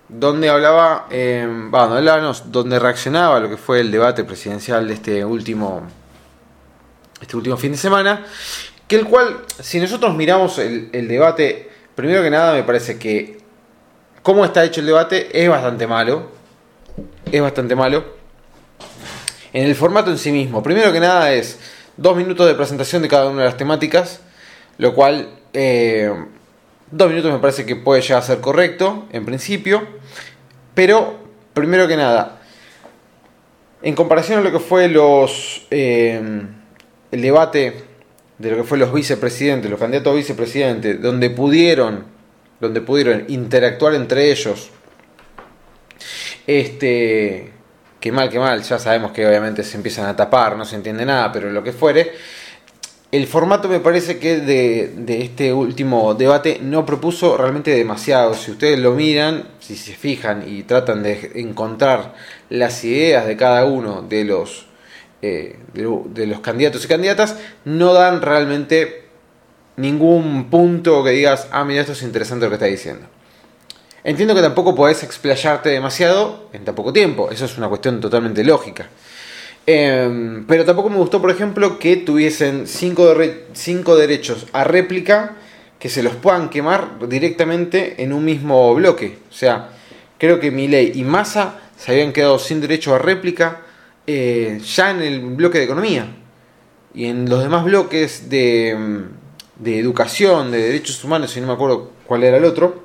donde 0.08 0.48
hablaba, 0.48 1.08
eh, 1.10 1.46
bueno, 1.48 2.32
donde 2.46 2.78
reaccionaba 2.78 3.36
a 3.36 3.40
lo 3.40 3.48
que 3.48 3.56
fue 3.56 3.80
el 3.80 3.90
debate 3.90 4.24
presidencial 4.24 4.86
de 4.86 4.94
este 4.94 5.24
último, 5.24 5.82
este 7.20 7.36
último 7.36 7.56
fin 7.56 7.72
de 7.72 7.78
semana, 7.78 8.24
que 8.86 8.96
el 8.96 9.04
cual, 9.04 9.40
si 9.60 9.80
nosotros 9.80 10.14
miramos 10.14 10.58
el, 10.58 10.90
el 10.92 11.08
debate, 11.08 11.68
primero 11.96 12.22
que 12.22 12.30
nada 12.30 12.54
me 12.54 12.62
parece 12.62 12.98
que 12.98 13.38
cómo 14.22 14.44
está 14.44 14.64
hecho 14.64 14.80
el 14.80 14.86
debate 14.86 15.42
es 15.42 15.48
bastante 15.48 15.86
malo, 15.86 16.30
es 17.30 17.42
bastante 17.42 17.74
malo. 17.74 18.16
En 19.52 19.66
el 19.66 19.74
formato 19.74 20.10
en 20.10 20.18
sí 20.18 20.30
mismo, 20.30 20.62
primero 20.62 20.92
que 20.92 21.00
nada 21.00 21.32
es 21.32 21.58
dos 21.96 22.16
minutos 22.16 22.46
de 22.46 22.54
presentación 22.54 23.02
de 23.02 23.08
cada 23.08 23.28
una 23.28 23.42
de 23.42 23.48
las 23.48 23.56
temáticas, 23.56 24.20
lo 24.78 24.94
cual 24.94 25.28
eh, 25.52 26.12
Dos 26.90 27.08
minutos 27.08 27.32
me 27.32 27.40
parece 27.40 27.66
que 27.66 27.74
puede 27.74 28.00
llegar 28.00 28.22
a 28.22 28.26
ser 28.26 28.40
correcto, 28.40 29.06
en 29.10 29.24
principio. 29.24 29.82
Pero, 30.74 31.18
primero 31.52 31.88
que 31.88 31.96
nada, 31.96 32.40
en 33.82 33.94
comparación 33.94 34.38
a 34.38 34.42
lo 34.42 34.52
que 34.52 34.60
fue 34.60 34.88
los 34.88 35.66
eh, 35.70 36.20
el 37.10 37.22
debate 37.22 37.82
de 38.38 38.50
lo 38.50 38.56
que 38.58 38.62
fue 38.62 38.78
los 38.78 38.92
vicepresidentes, 38.92 39.68
los 39.68 39.80
candidatos 39.80 40.12
a 40.12 40.16
vicepresidentes, 40.16 41.02
donde 41.02 41.30
pudieron, 41.30 42.04
donde 42.60 42.80
pudieron 42.82 43.24
interactuar 43.28 43.94
entre 43.94 44.30
ellos, 44.30 44.70
este, 46.46 47.52
que 47.98 48.12
mal, 48.12 48.30
que 48.30 48.38
mal, 48.38 48.62
ya 48.62 48.78
sabemos 48.78 49.10
que 49.10 49.26
obviamente 49.26 49.64
se 49.64 49.76
empiezan 49.76 50.06
a 50.06 50.14
tapar, 50.14 50.56
no 50.56 50.64
se 50.64 50.76
entiende 50.76 51.04
nada, 51.04 51.32
pero 51.32 51.50
lo 51.50 51.64
que 51.64 51.72
fuere, 51.72 52.12
el 53.12 53.26
formato 53.26 53.68
me 53.68 53.80
parece 53.80 54.18
que 54.18 54.40
de, 54.40 55.22
este 55.22 55.52
último 55.52 56.14
debate 56.14 56.58
no 56.60 56.84
propuso 56.84 57.36
realmente 57.36 57.70
demasiado. 57.70 58.34
Si 58.34 58.50
ustedes 58.50 58.78
lo 58.78 58.92
miran, 58.92 59.48
si 59.60 59.76
se 59.76 59.94
fijan 59.94 60.44
y 60.46 60.64
tratan 60.64 61.02
de 61.02 61.32
encontrar 61.36 62.14
las 62.50 62.82
ideas 62.84 63.26
de 63.26 63.36
cada 63.36 63.64
uno 63.64 64.02
de 64.02 64.24
los, 64.24 64.66
eh, 65.22 65.58
de, 65.72 66.26
los 66.26 66.40
candidatos 66.40 66.84
y 66.84 66.88
candidatas, 66.88 67.36
no 67.64 67.92
dan 67.92 68.22
realmente 68.22 69.04
ningún 69.76 70.50
punto 70.50 71.04
que 71.04 71.10
digas, 71.10 71.48
ah, 71.52 71.64
mira, 71.64 71.82
esto 71.82 71.92
es 71.92 72.02
interesante 72.02 72.46
lo 72.46 72.50
que 72.50 72.56
está 72.56 72.66
diciendo. 72.66 73.06
Entiendo 74.02 74.34
que 74.34 74.42
tampoco 74.42 74.74
podés 74.74 75.02
explayarte 75.02 75.68
demasiado 75.68 76.48
en 76.52 76.64
tan 76.64 76.74
poco 76.74 76.92
tiempo, 76.92 77.30
eso 77.30 77.44
es 77.44 77.58
una 77.58 77.68
cuestión 77.68 78.00
totalmente 78.00 78.44
lógica. 78.44 78.88
Em, 79.66 80.46
pero 80.46 80.64
tampoco 80.64 80.88
me 80.90 80.96
gustó, 80.96 81.20
por 81.20 81.30
ejemplo, 81.30 81.78
que 81.78 81.96
tuviesen 81.96 82.68
cinco, 82.68 83.12
cinco 83.52 83.96
derechos 83.96 84.46
a 84.52 84.62
réplica 84.62 85.36
que 85.80 85.88
se 85.88 86.04
los 86.04 86.14
puedan 86.14 86.48
quemar 86.50 87.08
directamente 87.08 88.02
en 88.02 88.12
un 88.12 88.24
mismo 88.24 88.74
bloque. 88.74 89.18
O 89.28 89.32
sea, 89.32 89.70
creo 90.18 90.38
que 90.38 90.52
Milei 90.52 90.92
y 90.94 91.02
Massa 91.02 91.60
se 91.76 91.92
habían 91.92 92.12
quedado 92.12 92.38
sin 92.38 92.60
derecho 92.60 92.94
a 92.94 92.98
réplica 92.98 93.62
eh, 94.06 94.60
ya 94.64 94.90
en 94.90 95.02
el 95.02 95.20
bloque 95.20 95.58
de 95.58 95.64
economía. 95.64 96.06
Y 96.94 97.06
en 97.06 97.28
los 97.28 97.42
demás 97.42 97.64
bloques 97.64 98.30
de, 98.30 99.04
de 99.58 99.78
educación, 99.78 100.50
de 100.50 100.62
derechos 100.62 101.02
humanos, 101.04 101.36
y 101.36 101.40
no 101.40 101.48
me 101.48 101.52
acuerdo 101.52 101.90
cuál 102.06 102.24
era 102.24 102.36
el 102.38 102.44
otro, 102.44 102.82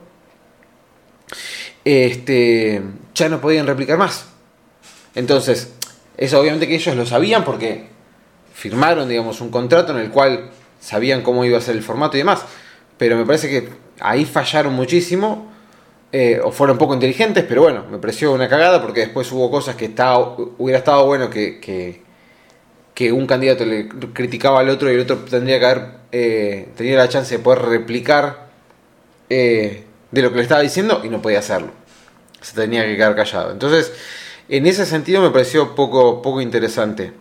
este, 1.86 2.82
ya 3.16 3.30
no 3.30 3.40
podían 3.40 3.68
replicar 3.68 3.98
más. 3.98 4.26
Entonces, 5.16 5.74
eso 6.18 6.40
obviamente 6.40 6.68
que 6.68 6.76
ellos 6.76 6.96
lo 6.96 7.06
sabían 7.06 7.44
porque 7.44 7.88
firmaron, 8.54 9.10
digamos, 9.10 9.42
un 9.42 9.50
contrato 9.50 9.92
en 9.94 10.00
el 10.00 10.10
cual 10.12 10.50
sabían 10.80 11.22
cómo 11.22 11.46
iba 11.46 11.58
a 11.58 11.62
ser 11.62 11.76
el 11.76 11.84
formato 11.84 12.18
y 12.18 12.20
demás. 12.20 12.46
Pero 12.98 13.16
me 13.16 13.26
parece 13.26 13.50
que 13.50 13.70
ahí 14.00 14.26
fallaron 14.26 14.74
muchísimo. 14.74 15.52
Eh, 16.14 16.42
o 16.44 16.52
fueron 16.52 16.78
poco 16.78 16.94
inteligentes, 16.94 17.46
pero 17.48 17.62
bueno, 17.62 17.86
me 17.90 17.98
pareció 17.98 18.34
una 18.34 18.50
cagada 18.50 18.82
porque 18.82 19.00
después 19.00 19.32
hubo 19.32 19.50
cosas 19.50 19.78
que 19.78 19.90
hubiera 20.58 20.80
estado 20.80 21.06
bueno 21.06 21.30
que, 21.30 21.62
que, 21.62 23.12
un 23.14 23.26
candidato 23.26 23.66
le 23.66 23.88
criticaba 24.14 24.60
al 24.60 24.70
otro 24.70 24.92
y 24.92 24.94
el 24.94 25.00
otro 25.00 25.20
tendría 25.20 25.58
que 25.58 25.66
haber 25.66 25.88
eh, 26.12 26.68
la 26.78 27.10
chance 27.10 27.38
de 27.38 27.42
poder 27.42 27.64
replicar 27.64 28.50
eh, 29.30 29.86
de 30.12 30.22
lo 30.22 30.30
que 30.30 30.36
le 30.36 30.42
estaba 30.44 30.62
diciendo 30.62 31.02
y 31.04 31.10
no 31.10 31.22
podía 31.22 31.40
hacerlo. 31.40 31.72
Se 32.42 32.54
tenía 32.54 32.86
que 32.86 32.98
quedar 32.98 33.16
callado. 33.16 33.52
Entonces, 33.52 33.94
en 34.52 34.68
ese 34.68 34.86
sentido 34.86 35.22
me 35.22 35.30
pareció 35.30 35.74
poco, 35.74 36.22
poco 36.22 36.42
interesante. 36.42 37.14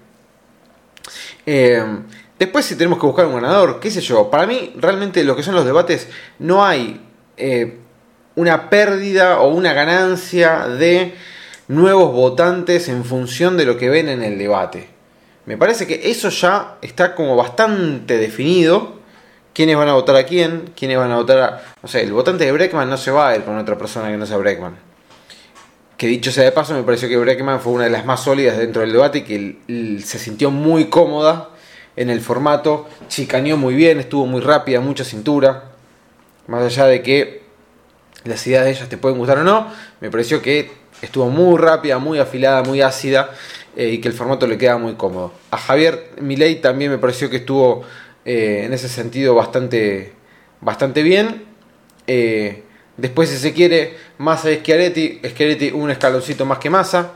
Eh, 1.46 1.80
después 2.36 2.64
si 2.66 2.74
tenemos 2.74 2.98
que 2.98 3.06
buscar 3.06 3.26
un 3.26 3.36
ganador, 3.36 3.78
qué 3.78 3.88
sé 3.88 4.00
yo, 4.00 4.28
para 4.28 4.48
mí 4.48 4.74
realmente 4.76 5.22
lo 5.22 5.36
que 5.36 5.44
son 5.44 5.54
los 5.54 5.64
debates 5.64 6.08
no 6.40 6.64
hay 6.64 7.00
eh, 7.36 7.78
una 8.34 8.68
pérdida 8.68 9.40
o 9.40 9.54
una 9.54 9.72
ganancia 9.72 10.66
de 10.66 11.14
nuevos 11.68 12.12
votantes 12.12 12.88
en 12.88 13.04
función 13.04 13.56
de 13.56 13.64
lo 13.64 13.78
que 13.78 13.88
ven 13.88 14.08
en 14.08 14.24
el 14.24 14.36
debate. 14.36 14.88
Me 15.46 15.56
parece 15.56 15.86
que 15.86 16.10
eso 16.10 16.30
ya 16.30 16.78
está 16.82 17.14
como 17.14 17.36
bastante 17.36 18.18
definido. 18.18 18.98
Quiénes 19.52 19.76
van 19.76 19.88
a 19.88 19.94
votar 19.94 20.16
a 20.16 20.24
quién, 20.24 20.72
quiénes 20.76 20.98
van 20.98 21.12
a 21.12 21.16
votar 21.16 21.38
a... 21.38 21.62
No 21.80 21.88
sé, 21.88 22.02
el 22.02 22.12
votante 22.12 22.44
de 22.44 22.52
Breckman 22.52 22.90
no 22.90 22.96
se 22.96 23.12
va 23.12 23.28
a 23.28 23.36
ir 23.36 23.42
con 23.42 23.56
otra 23.56 23.78
persona 23.78 24.10
que 24.10 24.16
no 24.16 24.26
sea 24.26 24.36
Breckman 24.36 24.89
que 26.00 26.06
dicho 26.06 26.32
sea 26.32 26.44
de 26.44 26.52
paso, 26.52 26.72
me 26.72 26.82
pareció 26.82 27.10
que 27.10 27.18
Breckman 27.18 27.60
fue 27.60 27.74
una 27.74 27.84
de 27.84 27.90
las 27.90 28.06
más 28.06 28.24
sólidas 28.24 28.56
dentro 28.56 28.80
del 28.80 28.90
debate 28.90 29.18
y 29.18 29.22
que 29.22 30.00
se 30.02 30.18
sintió 30.18 30.50
muy 30.50 30.86
cómoda 30.86 31.50
en 31.94 32.08
el 32.08 32.22
formato, 32.22 32.88
chicaneó 33.08 33.58
muy 33.58 33.74
bien, 33.74 34.00
estuvo 34.00 34.24
muy 34.24 34.40
rápida, 34.40 34.80
mucha 34.80 35.04
cintura, 35.04 35.72
más 36.46 36.62
allá 36.62 36.86
de 36.86 37.02
que 37.02 37.42
las 38.24 38.46
ideas 38.46 38.64
de 38.64 38.70
ellas 38.70 38.88
te 38.88 38.96
pueden 38.96 39.18
gustar 39.18 39.40
o 39.40 39.44
no, 39.44 39.66
me 40.00 40.10
pareció 40.10 40.40
que 40.40 40.70
estuvo 41.02 41.28
muy 41.28 41.58
rápida, 41.58 41.98
muy 41.98 42.18
afilada, 42.18 42.62
muy 42.62 42.80
ácida 42.80 43.32
eh, 43.76 43.90
y 43.90 43.98
que 43.98 44.08
el 44.08 44.14
formato 44.14 44.46
le 44.46 44.56
queda 44.56 44.78
muy 44.78 44.94
cómodo. 44.94 45.34
A 45.50 45.58
Javier 45.58 46.12
Milei 46.18 46.62
también 46.62 46.90
me 46.90 46.96
pareció 46.96 47.28
que 47.28 47.36
estuvo 47.36 47.82
eh, 48.24 48.62
en 48.64 48.72
ese 48.72 48.88
sentido 48.88 49.34
bastante, 49.34 50.14
bastante 50.62 51.02
bien. 51.02 51.44
Eh, 52.06 52.62
Después, 52.96 53.28
si 53.28 53.36
se 53.36 53.52
quiere, 53.52 53.96
Massa 54.18 54.50
y 54.50 54.56
Schiaretti. 54.56 55.20
Schiaretti 55.24 55.70
un 55.72 55.90
escaloncito 55.90 56.44
más 56.44 56.58
que 56.58 56.70
Massa. 56.70 57.12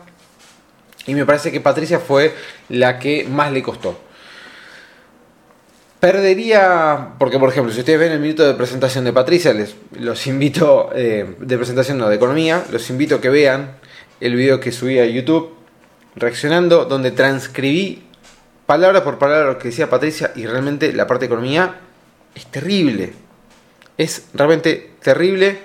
Y 1.06 1.14
me 1.14 1.26
parece 1.26 1.52
que 1.52 1.60
Patricia 1.60 1.98
fue 1.98 2.34
la 2.68 2.98
que 2.98 3.26
más 3.28 3.52
le 3.52 3.62
costó. 3.62 3.98
Perdería, 6.00 7.14
porque 7.18 7.38
por 7.38 7.48
ejemplo, 7.48 7.72
si 7.72 7.80
ustedes 7.80 7.98
ven 7.98 8.12
el 8.12 8.20
minuto 8.20 8.46
de 8.46 8.52
presentación 8.52 9.04
de 9.04 9.12
Patricia, 9.14 9.54
les 9.54 9.74
los 9.98 10.26
invito, 10.26 10.90
eh, 10.94 11.34
de 11.38 11.56
presentación 11.56 11.96
no, 11.96 12.10
de 12.10 12.16
economía, 12.16 12.62
los 12.70 12.90
invito 12.90 13.16
a 13.16 13.20
que 13.22 13.30
vean 13.30 13.76
el 14.20 14.34
video 14.34 14.60
que 14.60 14.70
subí 14.70 14.98
a 14.98 15.06
YouTube 15.06 15.54
reaccionando, 16.14 16.84
donde 16.84 17.10
transcribí 17.10 18.02
palabra 18.66 19.02
por 19.02 19.18
palabra 19.18 19.46
lo 19.46 19.58
que 19.58 19.68
decía 19.68 19.88
Patricia 19.88 20.32
y 20.36 20.46
realmente 20.46 20.92
la 20.92 21.06
parte 21.06 21.22
de 21.22 21.26
economía 21.26 21.76
es 22.34 22.46
terrible. 22.46 23.14
Es 23.96 24.26
realmente 24.34 24.92
terrible 25.02 25.58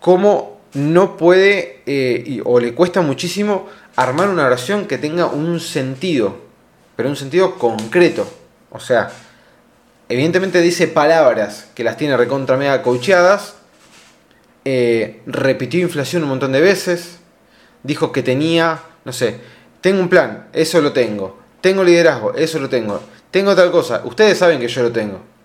cómo 0.00 0.60
no 0.74 1.16
puede 1.16 1.82
eh, 1.86 2.42
o 2.44 2.60
le 2.60 2.74
cuesta 2.74 3.00
muchísimo 3.00 3.66
armar 3.96 4.28
una 4.28 4.44
oración 4.44 4.86
que 4.86 4.98
tenga 4.98 5.26
un 5.26 5.58
sentido, 5.58 6.36
pero 6.94 7.08
un 7.08 7.16
sentido 7.16 7.58
concreto. 7.58 8.28
O 8.70 8.78
sea, 8.78 9.10
evidentemente 10.08 10.60
dice 10.60 10.86
palabras 10.86 11.68
que 11.74 11.84
las 11.84 11.96
tiene 11.96 12.16
recontra 12.16 12.56
mega 12.56 12.82
coacheadas, 12.82 13.56
eh, 14.64 15.22
repitió 15.26 15.80
inflación 15.80 16.24
un 16.24 16.28
montón 16.28 16.52
de 16.52 16.60
veces, 16.60 17.18
dijo 17.82 18.12
que 18.12 18.22
tenía, 18.22 18.82
no 19.04 19.12
sé, 19.12 19.36
tengo 19.80 20.00
un 20.00 20.08
plan, 20.08 20.48
eso 20.52 20.80
lo 20.80 20.92
tengo, 20.92 21.38
tengo 21.60 21.82
liderazgo, 21.84 22.34
eso 22.34 22.58
lo 22.58 22.68
tengo, 22.68 23.00
tengo 23.30 23.54
tal 23.56 23.70
cosa, 23.70 24.02
ustedes 24.04 24.38
saben 24.38 24.60
que 24.60 24.68
yo 24.68 24.82
lo 24.82 24.92
tengo. 24.92 25.35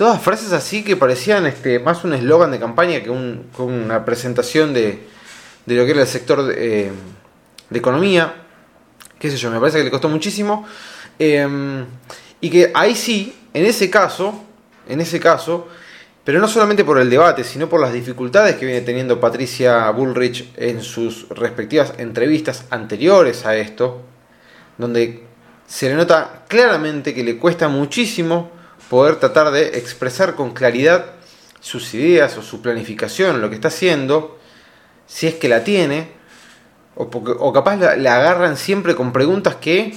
Todas 0.00 0.22
frases 0.22 0.52
así 0.52 0.82
que 0.82 0.96
parecían 0.96 1.44
este, 1.44 1.78
más 1.78 2.04
un 2.04 2.14
eslogan 2.14 2.50
de 2.50 2.58
campaña 2.58 3.02
que 3.02 3.10
una 3.10 4.02
presentación 4.06 4.72
de, 4.72 5.06
lo 5.66 5.84
que 5.84 5.90
era 5.90 6.00
el 6.00 6.06
sector 6.06 6.42
de, 6.42 6.86
eh, 6.86 6.90
economía. 7.70 8.32
Qué 9.18 9.30
sé 9.30 9.36
yo, 9.36 9.50
me 9.50 9.60
parece 9.60 9.76
que 9.76 9.84
le 9.84 9.90
costó 9.90 10.08
muchísimo. 10.08 10.66
Em, 11.18 11.84
y 12.40 12.48
que 12.48 12.70
ahí 12.72 12.94
sí, 12.94 13.36
en 13.52 13.66
ese 13.66 13.90
caso, 13.90 14.42
en 14.88 15.02
ese 15.02 15.20
caso, 15.20 15.68
pero 16.24 16.40
no 16.40 16.48
solamente 16.48 16.82
por 16.82 16.98
el 16.98 17.10
debate, 17.10 17.44
sino 17.44 17.68
por 17.68 17.78
las 17.78 17.92
dificultades 17.92 18.56
que 18.56 18.64
viene 18.64 18.80
teniendo 18.80 19.20
Patricia 19.20 19.90
Bullrich 19.90 20.48
en 20.56 20.80
sus 20.80 21.28
respectivas 21.28 21.92
entrevistas 21.98 22.64
anteriores 22.70 23.44
a 23.44 23.54
esto, 23.54 24.00
donde 24.78 25.24
se 25.66 25.90
le 25.90 25.94
nota 25.94 26.44
claramente 26.48 27.12
que 27.12 27.22
le 27.22 27.36
cuesta 27.36 27.68
muchísimo 27.68 28.59
poder 28.90 29.16
tratar 29.16 29.52
de 29.52 29.78
expresar 29.78 30.34
con 30.34 30.50
claridad 30.50 31.12
sus 31.60 31.94
ideas 31.94 32.36
o 32.36 32.42
su 32.42 32.60
planificación, 32.60 33.40
lo 33.40 33.48
que 33.48 33.54
está 33.54 33.68
haciendo, 33.68 34.36
si 35.06 35.28
es 35.28 35.36
que 35.36 35.48
la 35.48 35.62
tiene, 35.62 36.08
o, 36.96 37.52
capaz 37.52 37.76
la, 37.76 38.16
agarran 38.16 38.56
siempre 38.56 38.96
con 38.96 39.12
preguntas 39.12 39.54
que 39.54 39.94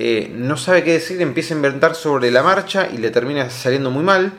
eh, 0.00 0.28
no 0.34 0.56
sabe 0.56 0.82
qué 0.82 0.94
decir, 0.94 1.22
empieza 1.22 1.54
a 1.54 1.58
inventar 1.58 1.94
sobre 1.94 2.32
la 2.32 2.42
marcha 2.42 2.88
y 2.92 2.98
le 2.98 3.12
termina 3.12 3.48
saliendo 3.48 3.92
muy 3.92 4.02
mal. 4.02 4.32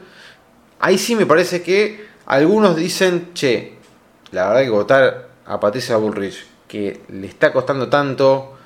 Ahí 0.81 0.97
sí 0.97 1.15
me 1.15 1.25
parece 1.25 1.63
que 1.63 2.05
algunos 2.25 2.75
dicen, 2.75 3.29
che, 3.33 3.77
la 4.31 4.49
verdad 4.49 4.63
que 4.63 4.69
votar 4.69 5.29
a 5.45 5.59
Patricia 5.61 5.95
Bullrich, 5.95 6.45
que 6.67 7.03
le 7.07 7.27
está 7.27 7.53
costando 7.53 7.87
tanto, 7.87 8.57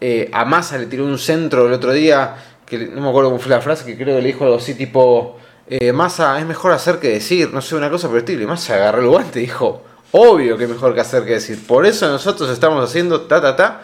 eh, 0.00 0.30
a 0.32 0.46
Massa 0.46 0.78
le 0.78 0.86
tiró 0.86 1.04
un 1.04 1.18
centro 1.18 1.66
el 1.66 1.74
otro 1.74 1.92
día 1.92 2.55
que 2.66 2.78
no 2.78 3.00
me 3.00 3.08
acuerdo 3.08 3.30
cómo 3.30 3.40
fue 3.40 3.50
la 3.50 3.60
frase, 3.60 3.84
que 3.84 3.96
creo 3.96 4.16
que 4.16 4.22
le 4.22 4.28
dijo 4.28 4.44
algo 4.44 4.56
así 4.56 4.74
tipo, 4.74 5.38
eh, 5.68 5.92
Massa, 5.92 6.38
es 6.38 6.46
mejor 6.46 6.72
hacer 6.72 6.98
que 6.98 7.08
decir, 7.08 7.50
no 7.52 7.62
sé, 7.62 7.76
una 7.76 7.90
cosa 7.90 8.08
pero 8.08 8.18
estilo. 8.18 8.42
Y 8.42 8.46
Massa 8.46 8.74
agarró 8.74 9.02
el 9.02 9.08
guante 9.08 9.38
y 9.38 9.42
dijo, 9.42 9.82
obvio 10.12 10.56
que 10.56 10.64
es 10.64 10.70
mejor 10.70 10.94
que 10.94 11.00
hacer 11.00 11.24
que 11.24 11.32
decir. 11.32 11.64
Por 11.66 11.86
eso 11.86 12.08
nosotros 12.08 12.50
estamos 12.50 12.84
haciendo 12.84 13.22
ta, 13.22 13.40
ta, 13.40 13.56
ta. 13.56 13.82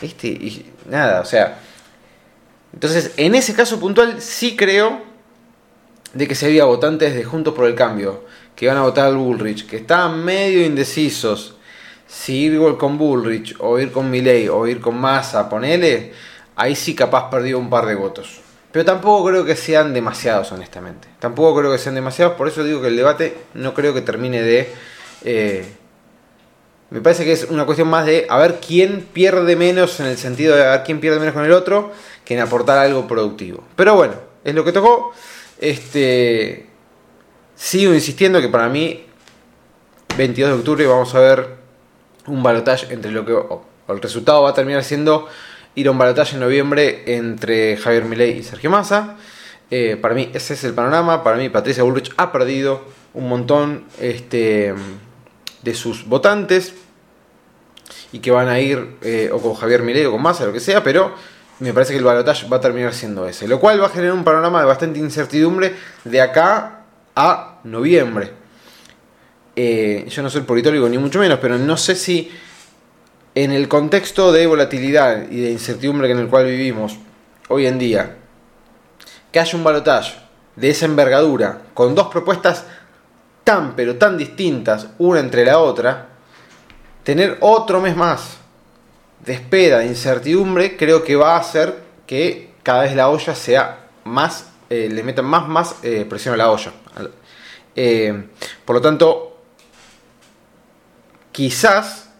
Este, 0.00 0.28
y 0.28 0.72
nada, 0.88 1.20
o 1.20 1.24
sea. 1.24 1.58
Entonces, 2.72 3.12
en 3.16 3.34
ese 3.34 3.54
caso 3.54 3.78
puntual, 3.80 4.20
sí 4.20 4.56
creo 4.56 5.00
de 6.12 6.28
que 6.28 6.34
se 6.34 6.46
había 6.46 6.64
votantes 6.64 7.14
de 7.14 7.24
Juntos 7.24 7.54
por 7.54 7.66
el 7.66 7.74
Cambio 7.74 8.24
que 8.54 8.64
iban 8.64 8.76
a 8.76 8.82
votar 8.82 9.06
al 9.06 9.16
Bullrich, 9.16 9.66
que 9.66 9.76
estaban 9.76 10.24
medio 10.24 10.66
indecisos 10.66 11.54
si 12.08 12.46
ir 12.46 12.60
con 12.76 12.98
Bullrich 12.98 13.54
o 13.60 13.78
ir 13.78 13.92
con 13.92 14.10
Milley 14.10 14.48
o 14.48 14.66
ir 14.66 14.80
con 14.80 14.98
Massa, 14.98 15.48
ponele 15.48 16.12
ahí 16.58 16.74
sí 16.74 16.94
capaz 16.94 17.30
perdió 17.30 17.58
un 17.58 17.70
par 17.70 17.86
de 17.86 17.94
votos. 17.94 18.40
Pero 18.70 18.84
tampoco 18.84 19.28
creo 19.30 19.44
que 19.44 19.56
sean 19.56 19.94
demasiados, 19.94 20.52
honestamente. 20.52 21.08
Tampoco 21.18 21.60
creo 21.60 21.72
que 21.72 21.78
sean 21.78 21.94
demasiados, 21.94 22.34
por 22.34 22.48
eso 22.48 22.62
digo 22.64 22.82
que 22.82 22.88
el 22.88 22.96
debate 22.96 23.38
no 23.54 23.72
creo 23.72 23.94
que 23.94 24.02
termine 24.02 24.42
de... 24.42 24.70
Eh, 25.24 25.64
me 26.90 27.00
parece 27.00 27.24
que 27.24 27.32
es 27.32 27.44
una 27.44 27.64
cuestión 27.64 27.88
más 27.88 28.06
de 28.06 28.26
a 28.28 28.38
ver 28.38 28.60
quién 28.66 29.06
pierde 29.12 29.56
menos 29.56 30.00
en 30.00 30.06
el 30.06 30.16
sentido 30.16 30.56
de 30.56 30.66
a 30.66 30.70
ver 30.70 30.82
quién 30.84 31.00
pierde 31.00 31.18
menos 31.18 31.34
con 31.34 31.44
el 31.44 31.52
otro 31.52 31.92
que 32.24 32.34
en 32.34 32.40
aportar 32.40 32.78
algo 32.78 33.06
productivo. 33.06 33.62
Pero 33.76 33.94
bueno, 33.94 34.14
es 34.42 34.54
lo 34.54 34.64
que 34.64 34.72
tocó. 34.72 35.12
Este, 35.58 36.66
sigo 37.54 37.92
insistiendo 37.92 38.40
que 38.40 38.48
para 38.48 38.68
mí 38.68 39.04
22 40.16 40.50
de 40.50 40.56
octubre 40.56 40.86
vamos 40.86 41.14
a 41.14 41.20
ver 41.20 41.56
un 42.26 42.42
balotaje 42.42 42.92
entre 42.92 43.10
lo 43.10 43.24
que 43.24 43.32
o 43.32 43.64
el 43.88 44.00
resultado 44.00 44.42
va 44.42 44.50
a 44.50 44.54
terminar 44.54 44.82
siendo 44.82 45.28
ir 45.78 45.86
a 45.86 45.92
un 45.92 45.98
balotaje 45.98 46.34
en 46.34 46.40
noviembre 46.40 47.04
entre 47.06 47.76
Javier 47.76 48.04
Milei 48.04 48.38
y 48.38 48.42
Sergio 48.42 48.68
Massa. 48.68 49.14
Eh, 49.70 49.96
para 50.00 50.12
mí 50.12 50.28
ese 50.34 50.54
es 50.54 50.64
el 50.64 50.74
panorama. 50.74 51.22
Para 51.22 51.36
mí 51.36 51.48
Patricia 51.50 51.84
Bullrich 51.84 52.12
ha 52.16 52.32
perdido 52.32 52.82
un 53.14 53.28
montón 53.28 53.84
este, 54.00 54.74
de 55.62 55.74
sus 55.74 56.04
votantes 56.06 56.74
y 58.10 58.18
que 58.18 58.32
van 58.32 58.48
a 58.48 58.58
ir 58.58 58.96
eh, 59.02 59.30
o 59.32 59.38
con 59.38 59.54
Javier 59.54 59.82
Milei 59.82 60.04
o 60.06 60.12
con 60.12 60.20
Massa, 60.20 60.46
lo 60.46 60.52
que 60.52 60.58
sea, 60.58 60.82
pero 60.82 61.14
me 61.60 61.72
parece 61.72 61.92
que 61.92 61.98
el 61.98 62.04
balotaje 62.04 62.48
va 62.48 62.56
a 62.56 62.60
terminar 62.60 62.92
siendo 62.92 63.28
ese, 63.28 63.46
lo 63.46 63.60
cual 63.60 63.80
va 63.80 63.86
a 63.86 63.90
generar 63.90 64.14
un 64.14 64.24
panorama 64.24 64.58
de 64.60 64.66
bastante 64.66 64.98
incertidumbre 64.98 65.74
de 66.02 66.20
acá 66.20 66.80
a 67.14 67.60
noviembre. 67.62 68.32
Eh, 69.54 70.06
yo 70.08 70.22
no 70.22 70.30
soy 70.30 70.40
politólogo 70.42 70.88
ni 70.88 70.98
mucho 70.98 71.20
menos, 71.20 71.38
pero 71.40 71.56
no 71.56 71.76
sé 71.76 71.94
si 71.94 72.32
en 73.44 73.52
el 73.52 73.68
contexto 73.68 74.32
de 74.32 74.48
volatilidad 74.48 75.30
y 75.30 75.40
de 75.40 75.52
incertidumbre 75.52 76.10
en 76.10 76.18
el 76.18 76.28
cual 76.28 76.46
vivimos 76.46 76.96
hoy 77.48 77.66
en 77.66 77.78
día, 77.78 78.16
que 79.30 79.38
haya 79.38 79.56
un 79.56 79.62
balotaje 79.62 80.18
de 80.56 80.70
esa 80.70 80.86
envergadura, 80.86 81.62
con 81.72 81.94
dos 81.94 82.08
propuestas 82.08 82.64
tan 83.44 83.76
pero 83.76 83.94
tan 83.94 84.18
distintas 84.18 84.88
una 84.98 85.20
entre 85.20 85.44
la 85.44 85.60
otra, 85.60 86.08
tener 87.04 87.36
otro 87.38 87.80
mes 87.80 87.96
más 87.96 88.38
de 89.24 89.34
espera, 89.34 89.78
de 89.78 89.86
incertidumbre, 89.86 90.76
creo 90.76 91.04
que 91.04 91.14
va 91.14 91.36
a 91.36 91.38
hacer 91.38 91.78
que 92.08 92.54
cada 92.64 92.82
vez 92.82 92.96
la 92.96 93.08
olla 93.08 93.36
sea 93.36 93.86
más, 94.02 94.48
eh, 94.68 94.88
le 94.90 95.04
metan 95.04 95.26
más, 95.26 95.46
más 95.46 95.76
eh, 95.84 96.04
presión 96.10 96.34
a 96.34 96.38
la 96.38 96.50
olla. 96.50 96.72
Eh, 97.76 98.30
por 98.64 98.74
lo 98.74 98.82
tanto, 98.82 99.42
quizás, 101.30 102.10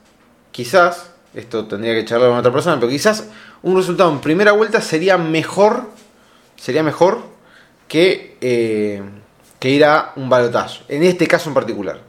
quizás, 0.53 1.08
esto 1.35 1.67
tendría 1.67 1.95
que 1.95 2.05
charlar 2.05 2.31
con 2.31 2.39
otra 2.39 2.53
persona, 2.53 2.77
pero 2.77 2.89
quizás 2.91 3.29
un 3.63 3.77
resultado 3.77 4.11
en 4.11 4.21
primera 4.21 4.53
vuelta 4.53 4.81
sería 4.81 5.19
mejor, 5.19 5.91
sería 6.57 6.83
mejor 6.83 7.23
que, 7.87 8.37
que 9.59 9.71
ir 9.71 9.85
a 9.85 10.13
un 10.17 10.29
balotaje. 10.29 10.83
En 10.89 11.03
este 11.03 11.27
caso 11.27 11.51
en 11.51 11.55
particular. 11.55 12.01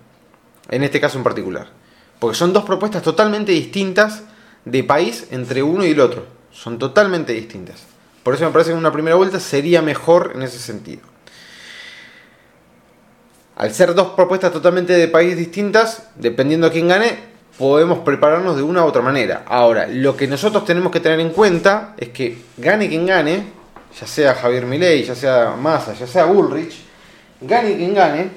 En 0.70 0.84
este 0.84 1.00
caso 1.00 1.18
en 1.18 1.24
particular. 1.24 1.68
Porque 2.20 2.38
son 2.38 2.54
dos 2.54 2.64
propuestas 2.64 3.02
totalmente 3.02 3.52
distintas 3.52 4.24
de 4.66 4.84
país 4.84 5.28
entre 5.32 5.64
uno 5.64 5.86
y 5.86 5.92
el 5.92 6.00
otro. 6.00 6.26
Son 6.52 6.78
totalmente 6.78 7.34
distintas. 7.34 7.84
Por 8.24 8.36
eso 8.36 8.46
me 8.46 8.52
parece 8.52 8.70
que 8.70 8.74
en 8.74 8.80
una 8.80 8.92
primera 8.92 9.16
vuelta 9.16 9.40
sería 9.40 9.82
mejor 9.82 10.34
en 10.36 10.44
ese 10.44 10.60
sentido. 10.60 11.02
Al 13.56 13.74
ser 13.74 13.94
dos 13.94 14.10
propuestas 14.10 14.54
totalmente 14.54 14.94
de 14.94 15.08
país 15.08 15.36
distintas, 15.36 16.10
dependiendo 16.16 16.68
a 16.68 16.72
quién 16.72 16.88
gane, 16.88 17.29
podemos 17.60 18.00
prepararnos 18.00 18.56
de 18.56 18.64
una 18.64 18.84
u 18.84 18.88
otra 18.88 19.04
manera. 19.04 19.44
Ahora, 19.46 19.86
lo 19.86 20.18
que 20.18 20.26
nosotros 20.26 20.66
tenemos 20.66 20.92
que 20.92 21.00
tener 21.00 21.20
en 21.20 21.30
cuenta 21.30 21.94
es 21.98 22.10
que 22.10 22.40
gane 22.58 22.90
quien 22.90 23.06
gane, 23.06 23.44
ya 24.00 24.08
sea 24.08 24.34
Javier 24.34 24.66
Milei, 24.66 25.04
ya 25.04 25.14
sea 25.14 25.56
Massa, 25.56 25.94
ya 25.94 26.08
sea 26.08 26.26
Bullrich, 26.26 26.82
gane 27.42 27.76
quien 27.76 27.94
gane, 27.94 28.32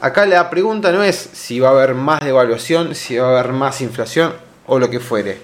Acá 0.00 0.26
la 0.26 0.48
pregunta 0.48 0.92
no 0.92 1.02
es 1.02 1.16
si 1.16 1.58
va 1.58 1.70
a 1.70 1.72
haber 1.72 1.94
más 1.94 2.20
devaluación, 2.20 2.94
si 2.94 3.16
va 3.16 3.26
a 3.26 3.40
haber 3.40 3.52
más 3.52 3.80
inflación 3.80 4.32
o 4.66 4.78
lo 4.78 4.88
que 4.90 5.00
fuere. 5.00 5.38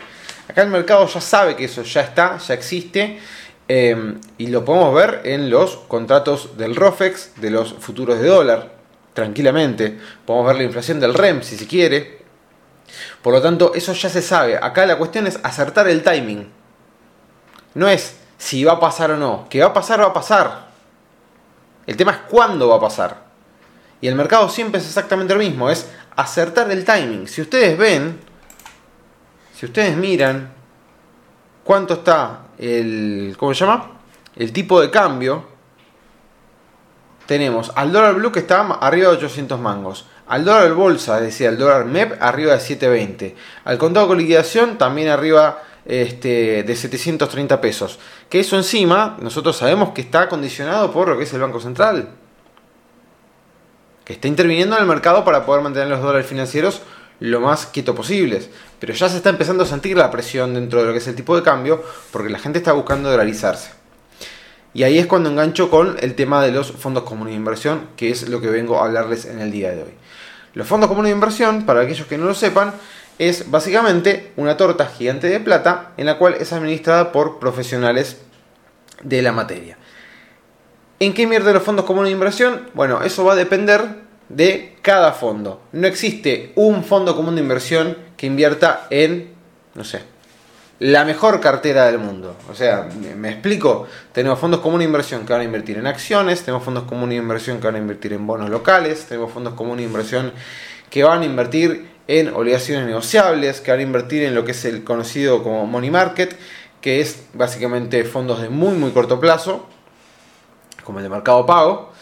Acá 0.48 0.62
el 0.62 0.68
mercado 0.68 1.08
ya 1.08 1.20
sabe 1.20 1.56
que 1.56 1.64
eso 1.64 1.82
ya 1.82 2.02
está, 2.02 2.38
ya 2.38 2.54
existe 2.54 3.18
em, 3.66 4.20
y 4.38 4.46
lo 4.46 4.64
podemos 4.64 4.94
ver 4.94 5.22
en 5.24 5.50
los 5.50 5.74
contratos 5.88 6.56
del 6.56 6.76
ROFEX, 6.76 7.32
de 7.40 7.50
los 7.50 7.74
futuros 7.74 8.20
de 8.20 8.28
dólar, 8.28 8.74
tranquilamente. 9.12 9.98
Podemos 10.24 10.46
ver 10.46 10.56
la 10.58 10.62
inflación 10.62 11.00
del 11.00 11.14
REM 11.14 11.42
si 11.42 11.56
se 11.56 11.66
quiere. 11.66 12.23
Por 13.24 13.32
lo 13.32 13.40
tanto, 13.40 13.72
eso 13.72 13.94
ya 13.94 14.10
se 14.10 14.20
sabe. 14.20 14.58
Acá 14.58 14.84
la 14.84 14.98
cuestión 14.98 15.26
es 15.26 15.40
acertar 15.42 15.88
el 15.88 16.02
timing. 16.02 16.46
No 17.72 17.88
es 17.88 18.18
si 18.36 18.62
va 18.64 18.74
a 18.74 18.80
pasar 18.80 19.12
o 19.12 19.16
no. 19.16 19.48
Que 19.48 19.60
va 19.60 19.68
a 19.68 19.72
pasar, 19.72 19.98
va 19.98 20.08
a 20.08 20.12
pasar. 20.12 20.66
El 21.86 21.96
tema 21.96 22.12
es 22.12 22.18
cuándo 22.28 22.68
va 22.68 22.76
a 22.76 22.80
pasar. 22.80 23.24
Y 24.02 24.08
el 24.08 24.14
mercado 24.14 24.50
siempre 24.50 24.78
es 24.78 24.86
exactamente 24.86 25.32
lo 25.32 25.40
mismo, 25.40 25.70
es 25.70 25.90
acertar 26.14 26.70
el 26.70 26.84
timing. 26.84 27.26
Si 27.26 27.40
ustedes 27.40 27.78
ven, 27.78 28.20
si 29.54 29.64
ustedes 29.64 29.96
miran 29.96 30.52
cuánto 31.64 31.94
está 31.94 32.40
el, 32.58 33.36
¿cómo 33.38 33.54
se 33.54 33.64
llama? 33.64 34.00
El 34.36 34.52
tipo 34.52 34.82
de 34.82 34.90
cambio, 34.90 35.48
tenemos 37.24 37.72
al 37.74 37.90
dólar 37.90 38.16
blue 38.16 38.32
que 38.32 38.40
está 38.40 38.60
arriba 38.60 39.08
de 39.08 39.16
800 39.16 39.58
mangos, 39.58 40.08
al 40.26 40.44
dólar 40.44 40.72
bolsa, 40.74 41.18
es 41.18 41.24
decir, 41.24 41.48
al 41.48 41.58
dólar 41.58 41.84
MEP 41.84 42.20
arriba 42.20 42.54
de 42.54 42.60
720, 42.60 43.34
al 43.64 43.78
contado 43.78 44.08
con 44.08 44.18
liquidación 44.18 44.78
también 44.78 45.08
arriba 45.08 45.62
este, 45.84 46.62
de 46.62 46.76
730 46.76 47.60
pesos, 47.60 47.98
que 48.28 48.40
eso 48.40 48.56
encima 48.56 49.16
nosotros 49.20 49.56
sabemos 49.56 49.90
que 49.90 50.00
está 50.00 50.28
condicionado 50.28 50.90
por 50.92 51.08
lo 51.08 51.18
que 51.18 51.24
es 51.24 51.32
el 51.34 51.40
Banco 51.40 51.60
Central 51.60 52.08
que 54.04 54.12
está 54.12 54.28
interviniendo 54.28 54.76
en 54.76 54.82
el 54.82 54.88
mercado 54.88 55.24
para 55.24 55.46
poder 55.46 55.62
mantener 55.62 55.88
los 55.88 56.02
dólares 56.02 56.26
financieros 56.26 56.82
lo 57.20 57.40
más 57.40 57.66
quieto 57.66 57.94
posibles. 57.94 58.50
Pero 58.78 58.92
ya 58.92 59.08
se 59.08 59.16
está 59.16 59.30
empezando 59.30 59.62
a 59.62 59.66
sentir 59.66 59.96
la 59.96 60.10
presión 60.10 60.54
dentro 60.54 60.80
de 60.80 60.86
lo 60.86 60.92
que 60.92 60.98
es 60.98 61.08
el 61.08 61.14
tipo 61.14 61.34
de 61.36 61.42
cambio 61.42 61.82
porque 62.12 62.30
la 62.30 62.38
gente 62.38 62.58
está 62.58 62.72
buscando 62.72 63.10
dolarizarse. 63.10 63.70
Y 64.74 64.82
ahí 64.82 64.98
es 64.98 65.06
cuando 65.06 65.30
engancho 65.30 65.70
con 65.70 65.96
el 66.00 66.14
tema 66.16 66.42
de 66.42 66.50
los 66.50 66.72
fondos 66.72 67.04
comunes 67.04 67.32
de 67.32 67.36
inversión, 67.36 67.88
que 67.96 68.10
es 68.10 68.28
lo 68.28 68.40
que 68.40 68.48
vengo 68.48 68.80
a 68.80 68.86
hablarles 68.86 69.24
en 69.24 69.40
el 69.40 69.52
día 69.52 69.70
de 69.70 69.84
hoy. 69.84 69.94
Los 70.54 70.66
fondos 70.66 70.88
comunes 70.88 71.10
de 71.10 71.14
inversión, 71.14 71.66
para 71.66 71.80
aquellos 71.80 72.06
que 72.06 72.16
no 72.16 72.24
lo 72.24 72.34
sepan, 72.34 72.72
es 73.18 73.50
básicamente 73.50 74.32
una 74.36 74.56
torta 74.56 74.86
gigante 74.86 75.28
de 75.28 75.40
plata 75.40 75.92
en 75.96 76.06
la 76.06 76.18
cual 76.18 76.34
es 76.34 76.52
administrada 76.52 77.12
por 77.12 77.38
profesionales 77.38 78.22
de 79.02 79.22
la 79.22 79.32
materia. 79.32 79.78
¿En 81.00 81.12
qué 81.12 81.22
invierte 81.22 81.52
los 81.52 81.62
fondos 81.62 81.84
comunes 81.84 82.08
de 82.08 82.14
inversión? 82.14 82.70
Bueno, 82.72 83.02
eso 83.02 83.24
va 83.24 83.32
a 83.32 83.36
depender 83.36 84.04
de 84.28 84.76
cada 84.80 85.12
fondo. 85.12 85.60
No 85.72 85.86
existe 85.86 86.52
un 86.54 86.84
fondo 86.84 87.14
común 87.16 87.34
de 87.34 87.42
inversión 87.42 87.96
que 88.16 88.26
invierta 88.26 88.86
en, 88.90 89.34
no 89.74 89.84
sé, 89.84 90.02
la 90.78 91.04
mejor 91.04 91.40
cartera 91.40 91.86
del 91.86 91.98
mundo. 91.98 92.36
O 92.50 92.54
sea, 92.54 92.88
me 93.16 93.30
explico, 93.30 93.86
tenemos 94.12 94.38
fondos 94.38 94.60
comunes 94.60 94.80
de 94.80 94.90
inversión 94.90 95.24
que 95.24 95.32
van 95.32 95.42
a 95.42 95.44
invertir 95.44 95.78
en 95.78 95.86
acciones, 95.86 96.42
tenemos 96.42 96.64
fondos 96.64 96.84
comunes 96.84 97.10
de 97.10 97.22
inversión 97.22 97.60
que 97.60 97.66
van 97.66 97.76
a 97.76 97.78
invertir 97.78 98.12
en 98.12 98.26
bonos 98.26 98.50
locales, 98.50 99.06
tenemos 99.06 99.32
fondos 99.32 99.54
comunes 99.54 99.78
de 99.78 99.84
inversión 99.84 100.32
que 100.90 101.04
van 101.04 101.22
a 101.22 101.24
invertir 101.24 101.88
en 102.06 102.28
obligaciones 102.34 102.86
negociables, 102.86 103.60
que 103.60 103.70
van 103.70 103.80
a 103.80 103.82
invertir 103.84 104.24
en 104.24 104.34
lo 104.34 104.44
que 104.44 104.50
es 104.52 104.64
el 104.64 104.84
conocido 104.84 105.42
como 105.42 105.66
money 105.66 105.90
market, 105.90 106.36
que 106.80 107.00
es 107.00 107.24
básicamente 107.32 108.04
fondos 108.04 108.42
de 108.42 108.50
muy 108.50 108.74
muy 108.74 108.90
corto 108.90 109.18
plazo 109.18 109.66
como 110.84 110.98
el 110.98 111.04
de 111.04 111.08
mercado 111.08 111.46
pago. 111.46 111.92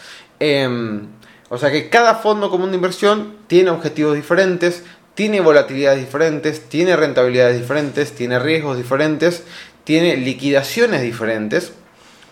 Em, 0.40 1.06
o 1.48 1.58
sea 1.58 1.70
que 1.70 1.88
cada 1.88 2.16
fondo 2.16 2.50
común 2.50 2.70
de 2.70 2.76
inversión 2.76 3.36
tiene 3.46 3.70
objetivos 3.70 4.14
diferentes, 4.16 4.82
tiene 5.22 5.40
volatilidades 5.40 6.00
diferentes, 6.00 6.68
tiene 6.68 6.96
rentabilidades 6.96 7.56
diferentes, 7.56 8.10
tiene 8.10 8.40
riesgos 8.40 8.76
diferentes, 8.76 9.44
tiene 9.84 10.16
liquidaciones 10.16 11.00
diferentes, 11.00 11.72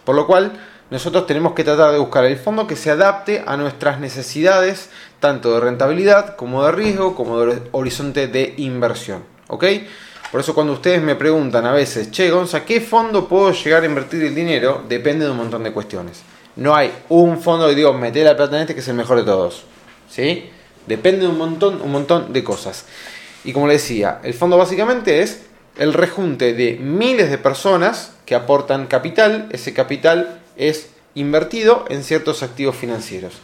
por 0.05 0.17
lo 0.17 0.27
cual 0.27 0.59
nosotros 0.91 1.25
tenemos 1.25 1.53
que 1.53 1.63
tratar 1.63 1.93
de 1.93 2.01
buscar 2.01 2.25
el 2.25 2.37
fondo 2.37 2.67
que 2.67 2.75
se 2.75 2.91
adapte 2.91 3.45
a 3.47 3.57
nuestras 3.57 4.01
necesidades, 4.01 4.91
tanto 5.21 5.55
de 5.55 5.61
rentabilidad 5.61 6.35
como 6.35 6.65
de 6.65 6.73
riesgo, 6.73 7.15
como 7.15 7.39
de 7.47 7.63
horizonte 7.71 8.27
de 8.27 8.55
inversión. 8.57 9.23
¿Ok? 9.47 9.67
Por 10.33 10.41
eso 10.41 10.53
cuando 10.53 10.73
ustedes 10.73 11.01
me 11.01 11.15
preguntan 11.15 11.67
a 11.67 11.73
veces, 11.73 12.11
che, 12.11 12.29
Gonza, 12.29 12.65
¿qué 12.65 12.81
fondo 12.81 13.29
puedo 13.29 13.53
llegar 13.53 13.85
a 13.85 13.87
invertir 13.87 14.25
el 14.25 14.35
dinero? 14.35 14.83
Depende 14.89 15.27
de 15.27 15.31
un 15.31 15.37
montón 15.37 15.63
de 15.63 15.73
cuestiones. 15.73 16.23
No 16.57 16.75
hay 16.75 16.93
un 17.09 17.41
fondo 17.41 17.69
que 17.69 17.77
digo, 17.77 17.93
meter 17.93 18.27
la 18.27 18.37
plata 18.37 18.57
en 18.57 18.63
este 18.63 18.75
que 18.75 18.81
es 18.81 18.89
el 18.89 18.97
mejor 18.97 19.19
de 19.19 19.23
todos. 19.23 19.63
¿Sí? 20.09 20.51
Depende 20.91 21.23
de 21.23 21.29
un 21.29 21.39
montón, 21.39 21.81
un 21.81 21.93
montón 21.93 22.33
de 22.33 22.43
cosas. 22.43 22.85
Y 23.45 23.53
como 23.53 23.69
le 23.69 23.75
decía, 23.75 24.19
el 24.25 24.35
fondo 24.35 24.59
básicamente 24.59 25.23
es 25.23 25.43
el 25.79 25.95
rejunte 25.95 26.53
de 26.53 26.79
miles 26.81 27.31
de 27.31 27.39
personas 27.39 28.13
que 28.27 28.35
aportan 28.35 28.89
capital. 28.89 29.49
Ese 29.53 29.73
capital 29.73 30.41
es 30.57 30.91
invertido 31.15 31.85
en 31.89 32.03
ciertos 32.03 32.43
activos 32.43 32.75
financieros. 32.75 33.35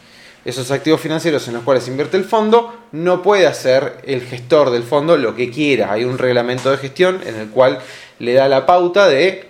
Esos 0.45 0.73
activos 0.73 1.01
financieros 1.01 1.47
en 1.47 1.55
los 1.55 1.63
cuales 1.63 1.87
invierte 1.87 2.17
el 2.17 2.25
fondo, 2.25 2.75
no 2.91 3.23
puede 3.23 3.47
hacer 3.47 3.99
el 4.05 4.23
gestor 4.23 4.71
del 4.71 4.83
fondo 4.83 5.17
lo 5.17 5.37
que 5.37 5.51
quiera. 5.51 5.93
Hay 5.93 6.03
un 6.03 6.19
reglamento 6.19 6.73
de 6.73 6.79
gestión 6.79 7.21
en 7.25 7.37
el 7.37 7.51
cual 7.51 7.79
le 8.19 8.33
da 8.33 8.49
la 8.49 8.67
pauta 8.67 9.07
de 9.07 9.45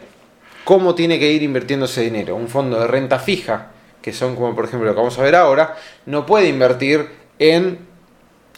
cómo 0.64 0.94
tiene 0.94 1.18
que 1.18 1.32
ir 1.32 1.42
invirtiendo 1.42 1.86
ese 1.86 2.02
dinero. 2.02 2.36
Un 2.36 2.48
fondo 2.48 2.78
de 2.78 2.86
renta 2.86 3.18
fija, 3.18 3.68
que 4.02 4.12
son 4.12 4.36
como 4.36 4.54
por 4.54 4.66
ejemplo 4.66 4.86
lo 4.86 4.94
que 4.94 5.00
vamos 5.00 5.18
a 5.18 5.22
ver 5.22 5.34
ahora, 5.34 5.76
no 6.04 6.26
puede 6.26 6.48
invertir 6.48 7.08
en 7.38 7.85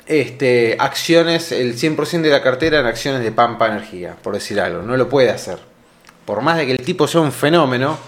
este, 0.09 0.77
acciones, 0.79 1.53
el 1.53 1.77
100% 1.77 2.23
de 2.23 2.31
la 2.31 2.43
cartera 2.43 2.81
en 2.81 2.87
acciones 2.87 3.23
de 3.23 3.31
Pampa 3.33 3.67
Energía, 3.69 4.17
por 4.23 4.35
decir 4.35 4.61
algo. 4.61 4.83
No 4.83 4.97
lo 4.97 5.09
puede 5.09 5.31
hacer. 5.31 5.59
Por 6.25 6.41
más 6.43 6.57
de 6.57 6.67
que 6.67 6.73
el 6.73 6.85
tipo 6.85 7.07
sea 7.07 7.21
un 7.21 7.33
fenómeno 7.33 7.99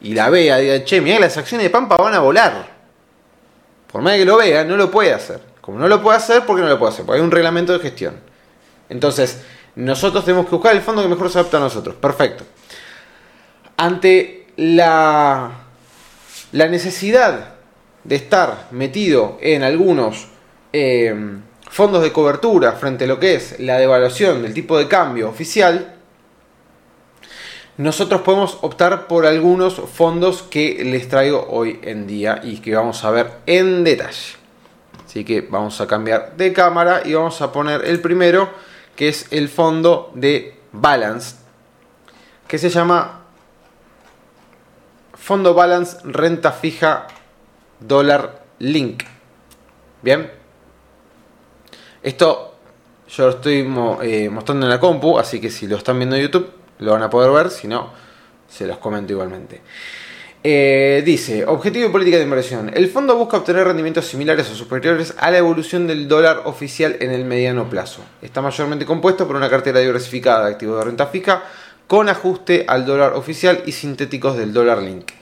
y 0.00 0.14
la 0.14 0.28
vea, 0.30 0.58
diga, 0.58 0.84
che, 0.84 1.00
mira, 1.00 1.20
las 1.20 1.36
acciones 1.36 1.64
de 1.64 1.70
Pampa 1.70 1.96
van 1.96 2.14
a 2.14 2.20
volar. 2.20 2.74
Por 3.90 4.02
más 4.02 4.14
de 4.14 4.20
que 4.20 4.24
lo 4.24 4.36
vea, 4.36 4.64
no 4.64 4.76
lo 4.76 4.90
puede 4.90 5.12
hacer. 5.12 5.40
Como 5.60 5.78
no 5.78 5.88
lo 5.88 6.02
puede 6.02 6.18
hacer, 6.18 6.44
¿por 6.44 6.56
qué 6.56 6.62
no 6.62 6.68
lo 6.68 6.78
puede 6.78 6.92
hacer? 6.92 7.06
Porque 7.06 7.20
hay 7.20 7.24
un 7.24 7.30
reglamento 7.30 7.72
de 7.72 7.78
gestión. 7.78 8.16
Entonces, 8.88 9.42
nosotros 9.76 10.24
tenemos 10.24 10.46
que 10.46 10.56
buscar 10.56 10.74
el 10.74 10.82
fondo 10.82 11.02
que 11.02 11.08
mejor 11.08 11.30
se 11.30 11.38
adapta 11.38 11.56
a 11.56 11.60
nosotros. 11.60 11.94
Perfecto 11.96 12.44
ante 13.76 14.46
la, 14.56 15.50
la 16.52 16.68
necesidad 16.68 17.54
de 18.04 18.16
estar 18.16 18.68
metido 18.70 19.38
en 19.40 19.62
algunos 19.62 20.28
eh, 20.76 21.14
fondos 21.70 22.02
de 22.02 22.12
cobertura 22.12 22.72
frente 22.72 23.04
a 23.04 23.06
lo 23.06 23.20
que 23.20 23.36
es 23.36 23.60
la 23.60 23.78
devaluación 23.78 24.42
del 24.42 24.52
tipo 24.52 24.76
de 24.76 24.88
cambio 24.88 25.28
oficial, 25.28 25.94
nosotros 27.76 28.22
podemos 28.22 28.58
optar 28.62 29.06
por 29.06 29.24
algunos 29.24 29.74
fondos 29.74 30.42
que 30.42 30.84
les 30.84 31.08
traigo 31.08 31.46
hoy 31.48 31.78
en 31.82 32.08
día 32.08 32.40
y 32.42 32.58
que 32.58 32.74
vamos 32.74 33.04
a 33.04 33.12
ver 33.12 33.30
en 33.46 33.84
detalle. 33.84 34.34
Así 35.06 35.24
que 35.24 35.42
vamos 35.42 35.80
a 35.80 35.86
cambiar 35.86 36.36
de 36.36 36.52
cámara 36.52 37.02
y 37.04 37.14
vamos 37.14 37.40
a 37.40 37.52
poner 37.52 37.84
el 37.84 38.00
primero, 38.00 38.50
que 38.96 39.06
es 39.06 39.28
el 39.30 39.48
fondo 39.48 40.10
de 40.16 40.56
Balance, 40.72 41.36
que 42.48 42.58
se 42.58 42.68
llama 42.68 43.20
Fondo 45.12 45.54
Balance 45.54 45.98
Renta 46.02 46.50
Fija 46.50 47.06
Dólar 47.78 48.42
Link. 48.58 49.04
Bien. 50.02 50.43
Esto 52.04 52.54
yo 53.08 53.24
lo 53.24 53.30
estoy 53.30 53.66
eh, 54.02 54.28
mostrando 54.30 54.66
en 54.66 54.70
la 54.70 54.78
compu, 54.78 55.18
así 55.18 55.40
que 55.40 55.50
si 55.50 55.66
lo 55.66 55.76
están 55.76 55.98
viendo 55.98 56.16
en 56.16 56.22
YouTube 56.22 56.50
lo 56.78 56.92
van 56.92 57.02
a 57.02 57.08
poder 57.08 57.30
ver, 57.30 57.50
si 57.50 57.66
no, 57.66 57.90
se 58.46 58.66
los 58.66 58.76
comento 58.76 59.12
igualmente. 59.12 59.62
Eh, 60.42 61.02
dice, 61.06 61.46
objetivo 61.46 61.86
de 61.86 61.90
política 61.90 62.18
de 62.18 62.24
inversión. 62.24 62.70
El 62.74 62.90
fondo 62.90 63.16
busca 63.16 63.38
obtener 63.38 63.66
rendimientos 63.66 64.06
similares 64.06 64.50
o 64.50 64.54
superiores 64.54 65.14
a 65.16 65.30
la 65.30 65.38
evolución 65.38 65.86
del 65.86 66.06
dólar 66.06 66.42
oficial 66.44 66.96
en 67.00 67.10
el 67.10 67.24
mediano 67.24 67.70
plazo. 67.70 68.02
Está 68.20 68.42
mayormente 68.42 68.84
compuesto 68.84 69.26
por 69.26 69.36
una 69.36 69.48
cartera 69.48 69.80
diversificada 69.80 70.44
de 70.44 70.52
activos 70.52 70.78
de 70.78 70.84
renta 70.84 71.06
fija 71.06 71.44
con 71.86 72.10
ajuste 72.10 72.66
al 72.68 72.84
dólar 72.84 73.14
oficial 73.14 73.62
y 73.64 73.72
sintéticos 73.72 74.36
del 74.36 74.52
dólar 74.52 74.82
link. 74.82 75.12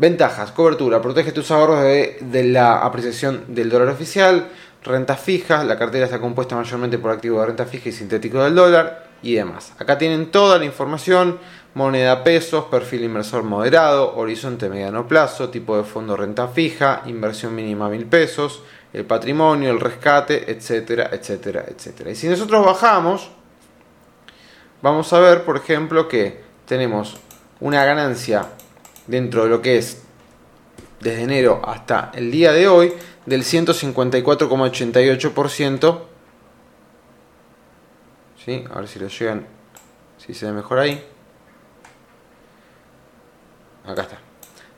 Ventajas, 0.00 0.52
cobertura, 0.52 1.02
protege 1.02 1.32
tus 1.32 1.50
ahorros 1.50 1.82
de, 1.82 2.44
la 2.44 2.78
apreciación 2.78 3.42
del 3.48 3.68
dólar 3.68 3.88
oficial, 3.88 4.46
rentas 4.84 5.18
fijas, 5.18 5.66
la 5.66 5.76
cartera 5.76 6.04
está 6.04 6.20
compuesta 6.20 6.54
mayormente 6.54 6.98
por 6.98 7.10
activos 7.10 7.40
de 7.40 7.46
renta 7.46 7.66
fija 7.66 7.88
y 7.88 7.92
sintético 7.92 8.44
del 8.44 8.54
dólar 8.54 9.08
y 9.22 9.34
demás. 9.34 9.72
Acá 9.76 9.98
tienen 9.98 10.30
toda 10.30 10.56
la 10.56 10.64
información, 10.64 11.40
moneda 11.74 12.22
pesos, 12.22 12.66
perfil 12.66 13.02
inversor 13.02 13.42
moderado, 13.42 14.16
horizonte 14.16 14.68
mediano 14.68 15.08
plazo, 15.08 15.48
tipo 15.48 15.76
de 15.76 15.82
fondo 15.82 16.16
renta 16.16 16.46
fija, 16.46 17.02
inversión 17.06 17.56
mínima 17.56 17.88
mil 17.88 18.06
pesos, 18.06 18.62
el 18.92 19.04
patrimonio, 19.04 19.68
el 19.72 19.80
rescate, 19.80 20.48
etcétera, 20.48 21.10
etcétera, 21.12 21.64
etcétera. 21.66 22.12
Y 22.12 22.14
si 22.14 22.28
nosotros 22.28 22.64
bajamos, 22.64 23.32
vamos 24.80 25.12
a 25.12 25.18
ver, 25.18 25.42
por 25.42 25.56
ejemplo, 25.56 26.06
que 26.06 26.40
tenemos 26.66 27.16
una 27.58 27.84
ganancia 27.84 28.46
dentro 29.08 29.42
de 29.42 29.50
lo 29.50 29.60
que 29.60 29.78
es 29.78 30.02
desde 31.00 31.22
enero 31.22 31.60
hasta 31.64 32.12
el 32.14 32.30
día 32.30 32.52
de 32.52 32.68
hoy 32.68 32.92
del 33.26 33.42
154,88%. 33.42 35.98
¿Sí? 38.44 38.62
A 38.70 38.78
ver 38.78 38.86
si 38.88 39.00
lo 39.00 39.08
llegan, 39.08 39.46
si 40.16 40.32
se 40.34 40.46
ve 40.46 40.52
mejor 40.52 40.78
ahí. 40.78 41.04
Acá 43.84 44.02
está. 44.02 44.20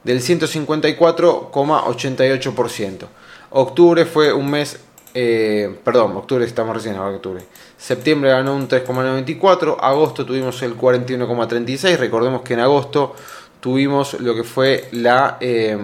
Del 0.05 0.23
154,88%. 0.23 3.07
Octubre 3.51 4.07
fue 4.07 4.33
un 4.33 4.51
mes, 4.51 4.81
eh, 5.12 5.79
perdón, 5.85 6.16
octubre 6.16 6.43
estamos 6.45 6.75
recién, 6.75 6.95
ahora 6.97 7.16
octubre. 7.16 7.45
Septiembre 7.77 8.31
ganó 8.31 8.55
un 8.55 8.69
3,94, 8.69 9.77
agosto 9.81 10.25
tuvimos 10.25 10.62
el 10.62 10.77
41,36, 10.77 11.97
recordemos 11.97 12.43
que 12.43 12.55
en 12.55 12.61
agosto 12.61 13.16
tuvimos 13.61 14.20
lo 14.20 14.35
que 14.35 14.42
fue 14.42 14.88
la, 14.92 15.37
eh, 15.40 15.79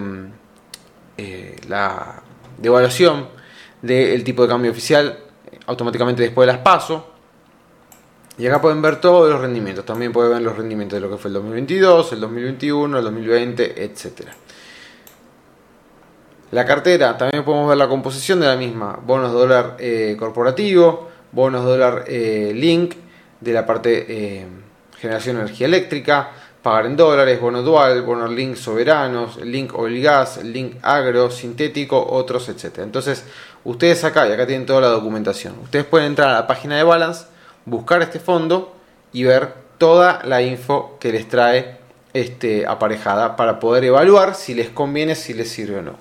eh, 1.17 1.57
la 1.69 2.23
devaluación 2.59 3.29
del 3.83 4.25
tipo 4.25 4.43
de 4.43 4.49
cambio 4.49 4.71
oficial 4.71 5.19
automáticamente 5.67 6.23
después 6.23 6.47
de 6.47 6.53
las 6.53 6.63
PASO. 6.63 7.13
Y 8.39 8.47
acá 8.47 8.61
pueden 8.61 8.83
ver 8.83 9.01
todos 9.01 9.31
los 9.31 9.41
rendimientos. 9.41 9.85
También 9.85 10.13
pueden 10.13 10.33
ver 10.33 10.43
los 10.43 10.57
rendimientos 10.57 10.97
de 10.97 11.07
lo 11.07 11.11
que 11.11 11.17
fue 11.17 11.29
el 11.29 11.35
2022, 11.35 12.13
el 12.13 12.21
2021, 12.21 12.99
el 12.99 13.05
2020, 13.05 13.85
etc. 13.85 14.29
La 16.51 16.65
cartera, 16.65 17.17
también 17.17 17.45
podemos 17.45 17.69
ver 17.69 17.79
la 17.79 17.89
composición 17.89 18.41
de 18.41 18.47
la 18.47 18.57
misma. 18.57 18.99
Bonos 19.05 19.33
dólar 19.33 19.77
eh, 19.79 20.17
corporativo, 20.19 21.09
bonos 21.33 21.65
dólar 21.65 22.05
eh, 22.07 22.53
link 22.55 22.95
de 23.41 23.53
la 23.53 23.65
parte 23.67 24.47
generación 24.99 25.37
de 25.37 25.43
energía 25.43 25.67
eléctrica, 25.67 26.31
pagar 26.67 26.87
en 26.87 26.97
dólares, 26.97 27.41
bono 27.41 27.63
dual, 27.63 28.03
bono 28.03 28.27
link 28.27 28.57
soberanos, 28.57 29.37
link 29.37 29.73
oil 29.79 30.03
gas, 30.03 30.43
link 30.43 30.75
agro, 30.83 31.31
sintético, 31.31 32.05
otros, 32.11 32.49
etc. 32.49 32.79
Entonces, 32.79 33.23
ustedes 33.63 34.03
acá, 34.03 34.27
y 34.29 34.33
acá 34.33 34.49
tienen 34.49 34.67
toda 34.67 34.81
la 34.81 34.89
documentación, 34.89 35.55
ustedes 35.63 35.85
pueden 35.85 36.09
entrar 36.09 36.31
a 36.31 36.33
la 36.33 36.47
página 36.49 36.77
de 36.77 36.83
Balance, 36.83 37.27
buscar 37.67 38.03
este 38.03 38.19
fondo 38.19 38.75
y 39.13 39.23
ver 39.23 39.55
toda 39.79 40.23
la 40.25 40.43
info 40.43 40.97
que 40.99 41.13
les 41.13 41.29
trae 41.29 41.77
este, 42.13 42.67
aparejada 42.67 43.37
para 43.37 43.61
poder 43.61 43.85
evaluar 43.85 44.35
si 44.35 44.53
les 44.53 44.69
conviene, 44.69 45.15
si 45.15 45.35
les 45.35 45.49
sirve 45.49 45.79
o 45.79 45.83
no. 45.83 45.95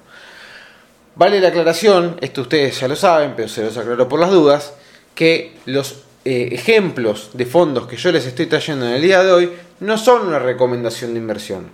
Vale 1.15 1.39
la 1.41 1.49
aclaración, 1.49 2.17
esto 2.21 2.41
ustedes 2.41 2.79
ya 2.79 2.87
lo 2.87 2.95
saben, 2.95 3.33
pero 3.35 3.49
se 3.49 3.63
los 3.63 3.77
aclaro 3.77 4.09
por 4.09 4.19
las 4.19 4.31
dudas, 4.31 4.73
que 5.13 5.55
los 5.67 6.04
eh, 6.27 6.49
ejemplos 6.53 7.29
de 7.33 7.45
fondos 7.45 7.85
que 7.85 7.97
yo 7.97 8.11
les 8.11 8.25
estoy 8.25 8.47
trayendo 8.47 8.87
en 8.87 8.93
el 8.93 9.01
día 9.03 9.23
de 9.23 9.31
hoy 9.31 9.51
no 9.79 9.95
son 9.95 10.27
una 10.27 10.39
recomendación 10.39 11.13
de 11.13 11.19
inversión. 11.19 11.67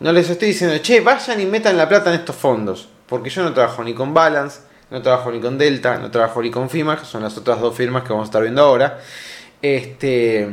No 0.00 0.12
les 0.12 0.28
estoy 0.28 0.48
diciendo, 0.48 0.76
che, 0.78 1.00
vayan 1.00 1.40
y 1.40 1.46
metan 1.46 1.76
la 1.76 1.88
plata 1.88 2.10
en 2.12 2.18
estos 2.18 2.34
fondos, 2.34 2.88
porque 3.06 3.30
yo 3.30 3.44
no 3.44 3.52
trabajo 3.52 3.84
ni 3.84 3.94
con 3.94 4.12
Balance, 4.12 4.62
no 4.90 5.00
trabajo 5.02 5.30
ni 5.30 5.40
con 5.40 5.56
Delta, 5.56 5.98
no 5.98 6.10
trabajo 6.10 6.42
ni 6.42 6.50
con 6.50 6.68
FIMA, 6.68 6.98
que 6.98 7.04
son 7.04 7.22
las 7.22 7.38
otras 7.38 7.60
dos 7.60 7.76
firmas 7.76 8.02
que 8.02 8.08
vamos 8.08 8.24
a 8.24 8.30
estar 8.30 8.42
viendo 8.42 8.62
ahora. 8.62 8.98
Este, 9.62 10.48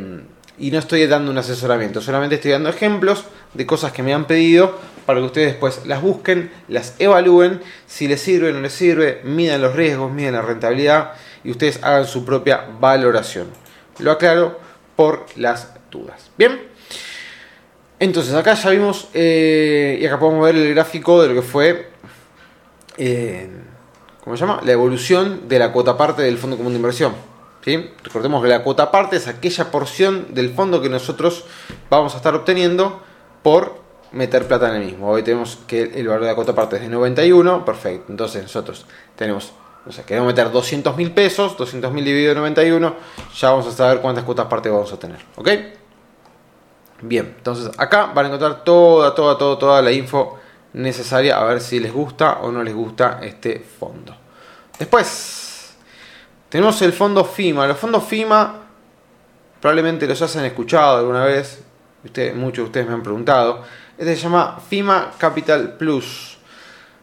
y 0.60 0.70
no 0.70 0.78
estoy 0.78 1.08
dando 1.08 1.32
un 1.32 1.38
asesoramiento, 1.40 2.02
solamente 2.02 2.36
estoy 2.36 2.52
dando 2.52 2.70
ejemplos 2.70 3.24
de 3.56 3.66
cosas 3.66 3.92
que 3.92 4.04
me 4.04 4.14
han 4.14 4.26
pedido 4.26 4.78
para 5.08 5.22
que 5.22 5.26
ustedes 5.26 5.48
después 5.54 5.88
las 5.88 6.04
busquen, 6.04 6.52
las 6.68 6.94
evalúen, 7.00 7.62
si 7.88 8.08
les 8.08 8.22
sirve 8.22 8.52
o 8.52 8.54
no 8.54 8.62
les 8.62 8.74
sirve, 8.74 9.22
midan 9.24 9.62
los 9.62 9.76
riesgos, 9.76 10.12
midan 10.12 10.36
la 10.36 10.44
rentabilidad 10.44 11.14
y 11.44 11.52
ustedes 11.52 11.80
hagan 11.84 12.06
su 12.06 12.26
propia 12.26 12.68
valoración. 12.80 13.48
Lo 14.00 14.12
aclaro 14.12 14.60
por 14.96 15.26
las 15.36 15.74
dudas. 15.92 16.30
Bien, 16.38 16.62
entonces 18.00 18.34
acá 18.34 18.54
ya 18.54 18.70
vimos 18.70 19.10
eh, 19.14 19.98
y 20.02 20.06
acá 20.06 20.20
podemos 20.20 20.46
ver 20.46 20.56
el 20.56 20.74
gráfico 20.74 21.22
de 21.22 21.28
lo 21.30 21.36
que 21.36 21.42
fue, 21.42 21.90
eh, 22.98 23.50
¿cómo 24.24 24.38
se 24.38 24.42
llama? 24.42 24.62
La 24.64 24.72
evolución 24.72 25.48
de 25.48 25.60
la 25.60 25.72
cuota 25.72 25.98
parte 25.98 26.22
del 26.22 26.38
Fondo 26.38 26.58
Común 26.58 26.74
de 26.74 26.78
Inversión. 26.78 27.14
¿sí? 27.64 27.92
Recordemos 28.04 28.42
que 28.42 28.50
la 28.50 28.64
cuota 28.64 28.92
parte 28.92 29.18
es 29.18 29.28
aquella 29.28 29.72
porción 29.72 30.34
del 30.34 30.54
fondo 30.54 30.82
que 30.82 30.90
nosotros 30.90 31.46
vamos 31.90 32.14
a 32.14 32.18
estar 32.18 32.36
obteniendo 32.36 33.02
por 33.44 33.80
meter 34.12 34.48
plata 34.48 34.70
en 34.70 34.82
el 34.82 34.86
mismo. 34.86 35.10
Hoy 35.10 35.24
tenemos 35.24 35.60
que 35.68 35.82
el 35.82 36.08
valor 36.08 36.24
de 36.24 36.28
la 36.28 36.36
cuota 36.36 36.56
parte 36.56 36.78
es 36.78 36.82
de 36.84 36.90
91, 36.90 37.66
perfecto. 37.66 38.06
Entonces 38.10 38.44
nosotros 38.44 38.86
tenemos, 39.16 39.52
o 39.90 39.92
sea, 39.92 40.06
queremos 40.06 40.28
meter 40.28 40.52
200 40.52 40.96
mil 40.96 41.12
pesos, 41.12 41.58
200 41.58 41.92
mil 41.92 42.06
dividido 42.06 42.34
en 42.34 42.38
91, 42.38 42.96
ya 43.36 43.50
vamos 43.50 43.66
a 43.66 43.72
saber 43.72 44.02
cuántas 44.02 44.24
cuotas 44.24 44.46
parte 44.46 44.70
vamos 44.70 44.94
a 44.94 45.00
tener. 45.00 45.18
¿Ok? 45.36 45.50
Bien, 47.02 47.34
entonces 47.38 47.72
acá 47.76 48.12
van 48.14 48.26
a 48.26 48.28
encontrar 48.28 48.64
toda, 48.64 49.16
toda, 49.16 49.36
toda, 49.38 49.58
toda 49.58 49.82
la 49.82 49.92
info 49.92 50.38
necesaria 50.74 51.40
a 51.40 51.44
ver 51.46 51.60
si 51.60 51.80
les 51.80 51.92
gusta 51.92 52.40
o 52.42 52.52
no 52.52 52.64
les 52.64 52.76
gusta 52.76 53.20
este 53.24 53.60
fondo. 53.60 54.16
Después, 54.78 55.74
tenemos 56.50 56.80
el 56.84 56.94
fondo 56.94 57.26
FIMA. 57.26 57.66
Los 57.66 57.78
fondos 57.78 58.04
FIMA 58.04 58.60
probablemente 59.60 60.06
los 60.08 60.22
hayan 60.22 60.46
escuchado 60.46 61.00
alguna 61.00 61.26
vez. 61.26 61.64
muchos 62.36 62.58
de 62.58 62.64
ustedes 62.64 62.88
me 62.88 62.94
han 62.94 63.04
preguntado. 63.04 63.64
Este 63.98 64.16
se 64.16 64.22
llama 64.22 64.60
FIMA 64.70 65.14
Capital 65.18 65.78
Plus. 65.78 66.29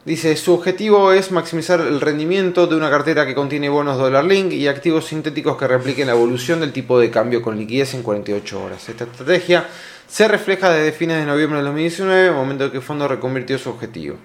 Dice, 0.06 0.36
su 0.36 0.54
objetivo 0.54 1.10
es 1.10 1.32
maximizar 1.32 1.80
el 1.80 2.00
rendimiento 2.00 2.68
de 2.68 2.76
una 2.76 2.88
cartera 2.88 3.26
que 3.26 3.34
contiene 3.34 3.68
bonos 3.68 3.98
dólar 3.98 4.24
link 4.24 4.52
y 4.52 4.68
activos 4.68 5.06
sintéticos 5.06 5.56
que 5.56 5.66
repliquen 5.66 6.06
la 6.06 6.12
evolución 6.12 6.60
del 6.60 6.72
tipo 6.72 7.00
de 7.00 7.10
cambio 7.10 7.42
con 7.42 7.58
liquidez 7.58 7.92
en 7.94 8.04
48 8.04 8.62
horas. 8.62 8.88
Esta 8.88 9.02
estrategia 9.02 9.66
se 10.06 10.28
refleja 10.28 10.70
desde 10.70 10.96
fines 10.96 11.16
de 11.16 11.26
noviembre 11.26 11.56
del 11.56 11.66
2019, 11.66 12.30
momento 12.30 12.66
en 12.66 12.70
que 12.70 12.76
el 12.76 12.84
fondo 12.84 13.08
reconvirtió 13.08 13.58
su 13.58 13.70
objetivo. 13.70 14.16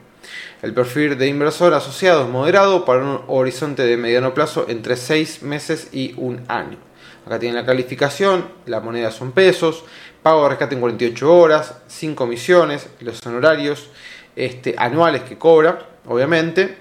El 0.62 0.76
perfil 0.76 1.18
de 1.18 1.28
inversor 1.28 1.74
asociado 1.74 2.26
es 2.26 2.30
moderado 2.30 2.86
para 2.86 3.04
un 3.04 3.22
horizonte 3.26 3.82
de 3.82 3.98
mediano 3.98 4.36
plazo 4.36 4.68
entre 4.70 4.96
6 4.96 5.42
meses 5.42 5.88
y 5.92 6.14
un 6.16 6.44
año. 6.48 6.78
Acá 7.26 7.40
tienen 7.40 7.56
la 7.56 7.66
calificación, 7.66 8.46
la 8.68 8.82
moneda 8.82 9.10
son 9.10 9.32
pesos, 9.32 9.84
pago 10.22 10.44
de 10.44 10.50
rescate 10.50 10.76
en 10.76 10.82
48 10.82 11.36
horas, 11.36 11.74
sin 11.88 12.14
comisiones, 12.14 12.88
los 13.00 13.26
honorarios 13.26 13.90
este, 14.36 14.76
anuales 14.78 15.24
que 15.24 15.38
cobra, 15.38 15.80
obviamente. 16.08 16.78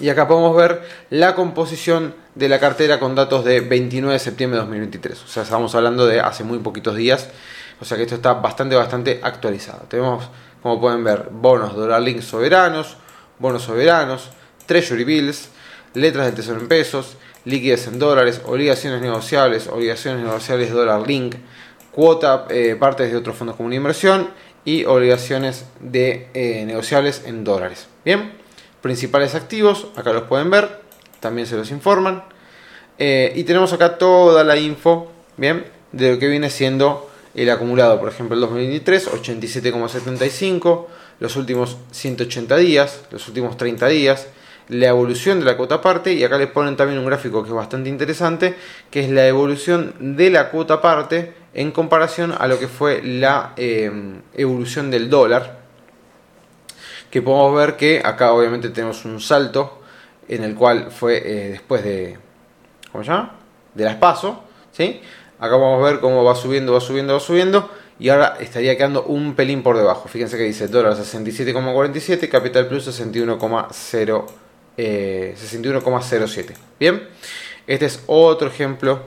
Y 0.00 0.08
acá 0.08 0.26
podemos 0.26 0.56
ver 0.56 0.82
la 1.10 1.34
composición 1.34 2.14
de 2.34 2.48
la 2.48 2.58
cartera 2.58 2.98
con 2.98 3.14
datos 3.14 3.44
de 3.44 3.60
29 3.60 4.14
de 4.14 4.18
septiembre 4.18 4.56
de 4.56 4.62
2023. 4.62 5.22
O 5.22 5.26
sea, 5.26 5.42
estamos 5.42 5.74
hablando 5.74 6.06
de 6.06 6.20
hace 6.20 6.44
muy 6.44 6.58
poquitos 6.58 6.96
días. 6.96 7.28
O 7.80 7.84
sea 7.84 7.96
que 7.96 8.04
esto 8.04 8.14
está 8.14 8.34
bastante, 8.34 8.74
bastante 8.74 9.20
actualizado. 9.22 9.84
Tenemos 9.88 10.30
como 10.62 10.80
pueden 10.80 11.02
ver, 11.02 11.28
bonos 11.30 11.74
dólar 11.74 12.00
link 12.02 12.22
soberanos, 12.22 12.96
bonos 13.40 13.64
soberanos, 13.64 14.30
treasury 14.66 15.02
bills, 15.02 15.48
letras 15.94 16.26
del 16.26 16.36
tesoro 16.36 16.60
en 16.60 16.68
pesos, 16.68 17.16
líquidas 17.44 17.88
en 17.88 17.98
dólares, 17.98 18.40
obligaciones 18.44 19.02
negociables, 19.02 19.66
obligaciones 19.66 20.24
negociables 20.24 20.70
dólar 20.70 21.06
link, 21.06 21.34
cuota, 21.90 22.46
eh, 22.48 22.76
partes 22.78 23.10
de 23.10 23.16
otros 23.16 23.36
fondos 23.36 23.56
comunes 23.56 23.74
de 23.74 23.80
inversión 23.80 24.30
y 24.64 24.84
obligaciones 24.84 25.66
de 25.80 26.28
eh, 26.34 26.64
negociables 26.66 27.22
en 27.26 27.44
dólares. 27.44 27.88
Bien, 28.04 28.32
principales 28.80 29.34
activos, 29.34 29.88
acá 29.96 30.12
los 30.12 30.24
pueden 30.24 30.50
ver, 30.50 30.80
también 31.20 31.46
se 31.46 31.56
los 31.56 31.70
informan. 31.70 32.24
Eh, 32.98 33.32
y 33.34 33.44
tenemos 33.44 33.72
acá 33.72 33.98
toda 33.98 34.44
la 34.44 34.56
info, 34.56 35.10
bien, 35.36 35.64
de 35.92 36.12
lo 36.12 36.18
que 36.18 36.28
viene 36.28 36.50
siendo 36.50 37.10
el 37.34 37.50
acumulado, 37.50 37.98
por 37.98 38.08
ejemplo, 38.08 38.34
el 38.34 38.40
2023, 38.42 39.10
87,75, 39.10 40.86
los 41.18 41.36
últimos 41.36 41.78
180 41.92 42.56
días, 42.56 43.00
los 43.10 43.26
últimos 43.28 43.56
30 43.56 43.88
días, 43.88 44.28
la 44.68 44.88
evolución 44.88 45.40
de 45.40 45.46
la 45.46 45.56
cuota 45.56 45.80
parte, 45.80 46.12
y 46.12 46.22
acá 46.24 46.38
les 46.38 46.48
ponen 46.48 46.76
también 46.76 46.98
un 46.98 47.06
gráfico 47.06 47.42
que 47.42 47.48
es 47.48 47.54
bastante 47.54 47.88
interesante, 47.88 48.54
que 48.90 49.00
es 49.00 49.10
la 49.10 49.26
evolución 49.26 49.94
de 50.16 50.30
la 50.30 50.50
cuota 50.50 50.80
parte 50.80 51.32
en 51.54 51.70
comparación 51.70 52.34
a 52.38 52.46
lo 52.46 52.58
que 52.58 52.68
fue 52.68 53.02
la 53.02 53.52
em, 53.56 54.22
evolución 54.34 54.90
del 54.90 55.10
dólar, 55.10 55.60
que 57.10 57.20
podemos 57.20 57.54
ver 57.54 57.76
que 57.76 58.00
acá 58.02 58.32
obviamente 58.32 58.70
tenemos 58.70 59.04
un 59.04 59.20
salto 59.20 59.82
en 60.28 60.44
el 60.44 60.54
cual 60.54 60.90
fue 60.90 61.18
eh, 61.18 61.50
después 61.50 61.84
de, 61.84 62.16
¿cómo 62.90 63.04
se 63.04 63.10
llama? 63.10 63.36
De 63.74 63.84
las 63.84 63.96
paso, 63.96 64.44
¿sí? 64.72 65.02
Acá 65.38 65.56
vamos 65.56 65.82
a 65.82 65.90
ver 65.90 66.00
cómo 66.00 66.24
va 66.24 66.34
subiendo, 66.34 66.72
va 66.72 66.80
subiendo, 66.80 67.14
va 67.14 67.20
subiendo. 67.20 67.68
Y 67.98 68.08
ahora 68.08 68.36
estaría 68.40 68.76
quedando 68.76 69.04
un 69.04 69.34
pelín 69.34 69.62
por 69.62 69.76
debajo. 69.76 70.08
Fíjense 70.08 70.36
que 70.36 70.44
dice 70.44 70.68
dólar 70.68 70.94
67,47, 70.94 72.28
Capital 72.28 72.66
Plus 72.66 72.88
61,0, 72.88 74.26
61,07. 74.76 76.50
Eh, 76.50 76.54
Bien, 76.80 77.08
este 77.66 77.86
es 77.86 78.02
otro 78.06 78.48
ejemplo 78.48 79.00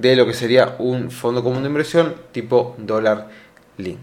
de 0.00 0.16
lo 0.16 0.26
que 0.26 0.32
sería 0.32 0.76
un 0.78 1.10
fondo 1.10 1.42
común 1.42 1.62
de 1.62 1.68
inversión 1.68 2.14
tipo 2.32 2.74
dólar 2.78 3.28
link. 3.76 4.00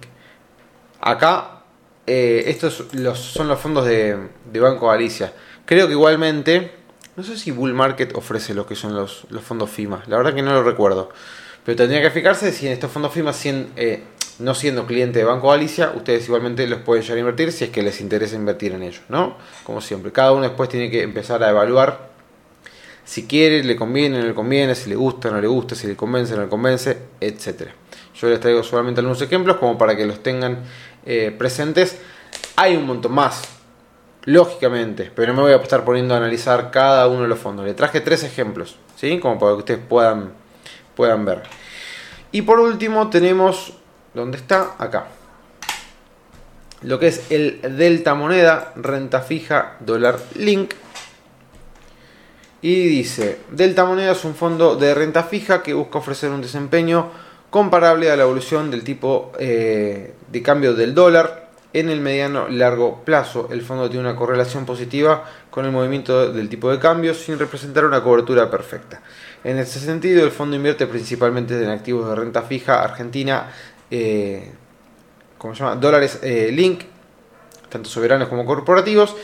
Acá, 1.02 1.64
eh, 2.06 2.44
estos 2.48 2.86
son 3.16 3.48
los 3.48 3.60
fondos 3.60 3.86
de, 3.86 4.18
de, 4.52 4.60
Banco 4.60 4.88
Galicia. 4.88 5.34
Creo 5.66 5.88
que 5.88 5.94
igualmente, 5.94 6.72
no 7.16 7.24
sé 7.24 7.38
si 7.38 7.52
Bull 7.52 7.74
Market 7.74 8.16
ofrece 8.16 8.54
lo 8.54 8.66
que 8.66 8.76
son 8.76 8.96
los, 8.96 9.26
los 9.30 9.44
fondos 9.44 9.70
FIMA. 9.70 10.04
La 10.08 10.18
verdad 10.18 10.34
que 10.34 10.42
no 10.42 10.54
lo 10.54 10.64
recuerdo. 10.64 11.10
Pero 11.66 11.76
tendría 11.76 12.02
que 12.02 12.12
fijarse 12.12 12.52
si 12.52 12.68
en 12.68 12.74
estos 12.74 12.92
fondos 12.92 13.12
FIMA, 13.12 13.34
eh, 13.76 14.04
no 14.40 14.54
siendo 14.54 14.86
cliente 14.86 15.20
de 15.20 15.26
Banco 15.26 15.50
Galicia, 15.50 15.92
ustedes 15.96 16.26
igualmente 16.26 16.68
los 16.68 16.80
pueden 16.82 17.04
llegar 17.04 17.18
a 17.18 17.20
invertir 17.20 17.52
si 17.52 17.66
es 17.66 17.72
que 17.72 17.82
les 17.82 18.00
interesa 18.02 18.36
invertir 18.36 18.74
en 18.74 18.84
ellos, 18.84 19.02
¿no? 19.10 19.38
Como 19.64 19.82
siempre, 19.82 20.12
cada 20.12 20.32
uno 20.32 20.44
después 20.44 20.70
tiene 20.70 20.92
que 20.92 21.02
empezar 21.02 21.44
a 21.44 21.50
evaluar 21.50 22.17
si 23.08 23.26
quiere, 23.26 23.64
le 23.64 23.78
conviene, 23.78 24.20
no 24.20 24.26
le 24.26 24.34
conviene, 24.34 24.76
si 24.76 24.90
le 24.90 24.98
gusta, 24.98 25.32
no 25.32 25.40
le 25.40 25.48
gusta, 25.48 25.76
si 25.76 25.88
le 25.88 25.96
convence, 25.96 26.36
no 26.36 26.42
le 26.42 26.50
convence, 26.50 26.98
etc. 27.22 27.70
Yo 28.14 28.28
les 28.28 28.38
traigo 28.42 28.62
solamente 28.64 29.00
algunos 29.00 29.22
ejemplos 29.22 29.56
como 29.56 29.78
para 29.78 29.96
que 29.96 30.06
los 30.06 30.22
tengan 30.22 30.64
eh, 31.06 31.34
presentes. 31.36 31.98
Hay 32.58 32.76
un 32.76 32.86
montón 32.86 33.14
más, 33.14 33.44
lógicamente, 34.26 35.10
pero 35.16 35.32
no 35.32 35.38
me 35.38 35.44
voy 35.44 35.58
a 35.58 35.64
estar 35.64 35.86
poniendo 35.86 36.16
a 36.16 36.18
analizar 36.18 36.70
cada 36.70 37.08
uno 37.08 37.22
de 37.22 37.30
los 37.30 37.40
fondos. 37.40 37.66
Le 37.66 37.74
traje 37.74 38.02
tres 38.02 38.24
ejemplos, 38.24 38.76
¿sí? 38.98 39.20
Como 39.20 39.40
para 39.40 39.54
que 39.54 39.60
ustedes 39.60 39.80
puedan, 39.88 40.34
puedan 40.94 41.24
ver. 41.24 41.44
Y 42.34 42.42
por 42.42 42.60
último 42.60 43.10
tenemos, 43.10 43.72
¿dónde 44.14 44.36
está? 44.36 44.76
Acá. 44.80 45.08
Lo 46.82 47.00
que 47.00 47.08
es 47.08 47.32
el 47.32 47.62
Delta 47.78 48.16
Moneda, 48.16 48.74
renta 48.76 49.22
fija, 49.22 49.78
dólar 49.80 50.20
link. 50.36 50.74
Y 52.62 52.88
dice, 52.88 53.40
Delta 53.52 53.86
Moneda 53.86 54.14
es 54.14 54.26
un 54.26 54.34
fondo 54.34 54.76
de 54.76 54.94
renta 54.94 55.24
fija 55.24 55.62
que 55.62 55.74
busca 55.74 56.00
ofrecer 56.00 56.32
un 56.32 56.42
desempeño 56.42 57.12
comparable 57.50 58.12
a 58.12 58.16
la 58.16 58.24
evolución 58.24 58.72
del 58.72 58.84
tipo 58.84 59.32
eh, 59.40 60.14
de 60.32 60.42
cambio 60.42 60.74
del 60.74 60.94
dólar 60.94 61.48
en 61.74 61.90
el 61.90 62.02
mediano 62.02 62.48
largo 62.48 63.04
plazo. 63.04 63.50
El 63.52 63.62
fondo 63.62 63.90
tiene 63.90 64.08
una 64.08 64.16
correlación 64.16 64.66
positiva 64.66 65.26
con 65.52 65.66
el 65.66 65.72
movimiento 65.72 66.32
del 66.32 66.50
tipo 66.50 66.72
de 66.72 66.80
cambio 66.80 67.14
sin 67.14 67.38
representar 67.38 67.86
una 67.86 68.04
cobertura 68.04 68.50
perfecta. 68.50 69.02
En 69.44 69.60
ese 69.60 69.80
sentido, 69.80 70.24
el 70.24 70.32
fondo 70.32 70.56
invierte 70.56 70.88
principalmente 70.88 71.62
en 71.62 71.70
activos 71.70 72.10
de 72.10 72.16
renta 72.16 72.42
fija 72.42 72.82
argentina, 72.82 73.52
eh, 73.92 74.52
¿cómo 75.38 75.54
se 75.54 75.64
llama? 75.64 75.76
Dólares 75.76 76.20
eh, 76.24 76.50
Link, 76.52 76.82
tanto 77.70 77.90
soberanos 77.90 78.28
como 78.28 78.46
corporativos, 78.46 79.16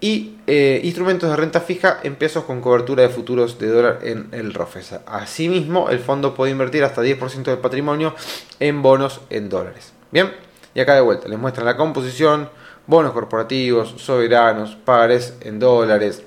y 0.00 0.38
eh, 0.46 0.80
instrumentos 0.82 1.28
de 1.28 1.36
renta 1.36 1.60
fija 1.60 2.00
en 2.02 2.16
pesos 2.16 2.44
con 2.44 2.60
cobertura 2.60 3.02
de 3.02 3.10
futuros 3.10 3.58
de 3.58 3.68
dólar 3.68 3.98
en 4.02 4.28
el 4.32 4.54
ROFES. 4.54 5.00
Asimismo, 5.06 5.90
el 5.90 5.98
fondo 5.98 6.34
puede 6.34 6.52
invertir 6.52 6.84
hasta 6.84 7.02
10% 7.02 7.44
del 7.44 7.58
patrimonio 7.58 8.14
en 8.58 8.80
bonos 8.80 9.20
en 9.28 9.48
dólares. 9.48 9.92
Bien, 10.10 10.32
y 10.74 10.80
acá 10.80 10.94
de 10.94 11.02
vuelta 11.02 11.28
les 11.28 11.38
muestran 11.38 11.66
la 11.66 11.76
composición, 11.76 12.48
bonos 12.86 13.12
corporativos, 13.12 13.94
soberanos, 13.98 14.76
pares 14.76 15.34
en 15.40 15.58
dólares 15.58 16.22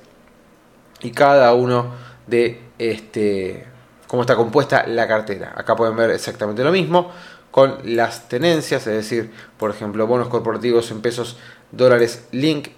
y 1.01 1.11
cada 1.11 1.53
uno 1.53 1.91
de 2.27 2.61
este, 2.77 3.65
cómo 4.07 4.21
está 4.21 4.35
compuesta 4.35 4.85
la 4.87 5.07
cartera. 5.07 5.53
Acá 5.55 5.75
pueden 5.75 5.95
ver 5.95 6.11
exactamente 6.11 6.63
lo 6.63 6.71
mismo 6.71 7.11
con 7.51 7.77
las 7.83 8.29
tenencias, 8.29 8.87
es 8.87 8.93
decir, 8.95 9.31
por 9.57 9.69
ejemplo, 9.69 10.07
bonos 10.07 10.27
corporativos 10.27 10.89
en 10.91 11.01
pesos 11.01 11.37
dólares 11.71 12.27
link, 12.31 12.69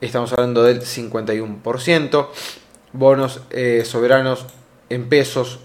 estamos 0.00 0.32
hablando 0.32 0.62
del 0.62 0.82
51%, 0.82 2.28
bonos 2.92 3.40
eh, 3.50 3.82
soberanos 3.84 4.46
en 4.88 5.08
pesos 5.08 5.60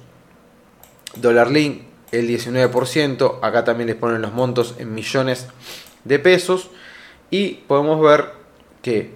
dólar 1.16 1.52
link 1.52 1.84
el 2.12 2.28
19%, 2.28 3.40
acá 3.42 3.64
también 3.64 3.88
les 3.88 3.96
ponen 3.96 4.22
los 4.22 4.34
montos 4.34 4.76
en 4.78 4.94
millones 4.94 5.48
de 6.04 6.20
pesos. 6.20 6.70
Y 7.32 7.56
podemos 7.68 8.00
ver 8.00 8.34
que 8.84 9.14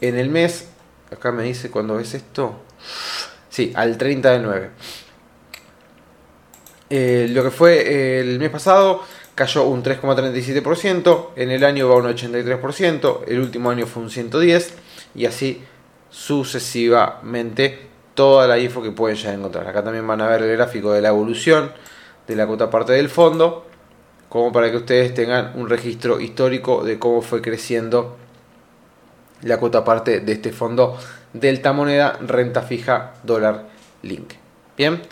en 0.00 0.16
el 0.16 0.28
mes, 0.28 0.68
acá 1.10 1.32
me 1.32 1.42
dice 1.42 1.70
cuando 1.70 1.96
ves 1.96 2.14
esto, 2.14 2.60
Sí, 3.56 3.72
al 3.74 3.96
30 3.96 4.32
de 4.32 4.38
9. 4.40 4.70
Eh, 6.90 7.26
lo 7.30 7.42
que 7.42 7.50
fue 7.50 7.78
eh, 7.78 8.20
el 8.20 8.38
mes 8.38 8.50
pasado 8.50 9.02
cayó 9.36 9.64
un 9.64 9.84
3,37%, 9.84 11.28
en 11.36 11.50
el 11.50 11.62
año 11.62 11.88
va 11.88 11.96
un 11.96 12.06
83%, 12.06 13.20
el 13.28 13.38
último 13.38 13.70
año 13.70 13.86
fue 13.86 14.02
un 14.02 14.08
110% 14.08 14.70
y 15.14 15.26
así 15.26 15.62
sucesivamente 16.10 17.86
toda 18.14 18.48
la 18.48 18.58
info 18.58 18.82
que 18.82 18.90
pueden 18.92 19.16
ya 19.16 19.34
encontrar. 19.34 19.68
Acá 19.68 19.84
también 19.84 20.06
van 20.06 20.22
a 20.22 20.28
ver 20.28 20.42
el 20.42 20.56
gráfico 20.56 20.92
de 20.92 21.02
la 21.02 21.08
evolución 21.08 21.70
de 22.26 22.34
la 22.34 22.46
cuota 22.46 22.70
parte 22.70 22.94
del 22.94 23.10
fondo, 23.10 23.66
como 24.30 24.50
para 24.52 24.70
que 24.70 24.78
ustedes 24.78 25.12
tengan 25.12 25.52
un 25.54 25.68
registro 25.68 26.18
histórico 26.18 26.82
de 26.82 26.98
cómo 26.98 27.20
fue 27.20 27.42
creciendo 27.42 28.16
la 29.42 29.58
cuota 29.58 29.84
parte 29.84 30.20
de 30.20 30.32
este 30.32 30.50
fondo 30.50 30.98
Delta 31.34 31.74
Moneda, 31.74 32.18
renta 32.22 32.62
fija, 32.62 33.12
dólar 33.22 33.66
link. 34.02 34.32
Bien, 34.78 35.02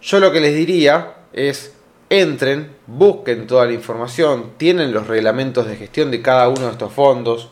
yo 0.00 0.20
lo 0.20 0.32
que 0.32 0.40
les 0.40 0.54
diría 0.54 1.12
es 1.34 1.74
entren, 2.10 2.70
busquen 2.86 3.46
toda 3.46 3.66
la 3.66 3.72
información, 3.72 4.52
tienen 4.56 4.92
los 4.92 5.06
reglamentos 5.06 5.66
de 5.66 5.76
gestión 5.76 6.10
de 6.10 6.22
cada 6.22 6.48
uno 6.48 6.66
de 6.66 6.72
estos 6.72 6.92
fondos, 6.92 7.50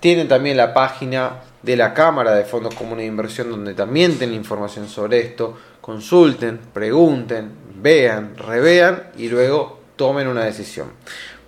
tienen 0.00 0.28
también 0.28 0.56
la 0.56 0.72
página 0.74 1.40
de 1.62 1.76
la 1.76 1.92
Cámara 1.92 2.34
de 2.34 2.44
Fondos 2.44 2.74
Comunes 2.74 3.02
de 3.02 3.08
Inversión 3.08 3.50
donde 3.50 3.74
también 3.74 4.16
tienen 4.16 4.36
información 4.36 4.88
sobre 4.88 5.20
esto, 5.20 5.56
consulten, 5.80 6.58
pregunten, 6.72 7.50
vean, 7.76 8.36
revean 8.36 9.10
y 9.16 9.28
luego 9.28 9.80
tomen 9.96 10.28
una 10.28 10.44
decisión. 10.44 10.92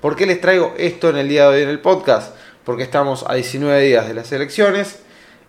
¿Por 0.00 0.16
qué 0.16 0.26
les 0.26 0.40
traigo 0.40 0.74
esto 0.76 1.10
en 1.10 1.18
el 1.18 1.28
día 1.28 1.48
de 1.48 1.56
hoy 1.56 1.62
en 1.62 1.68
el 1.68 1.80
podcast? 1.80 2.34
Porque 2.64 2.82
estamos 2.82 3.24
a 3.28 3.34
19 3.34 3.80
días 3.82 4.08
de 4.08 4.14
las 4.14 4.32
elecciones 4.32 5.00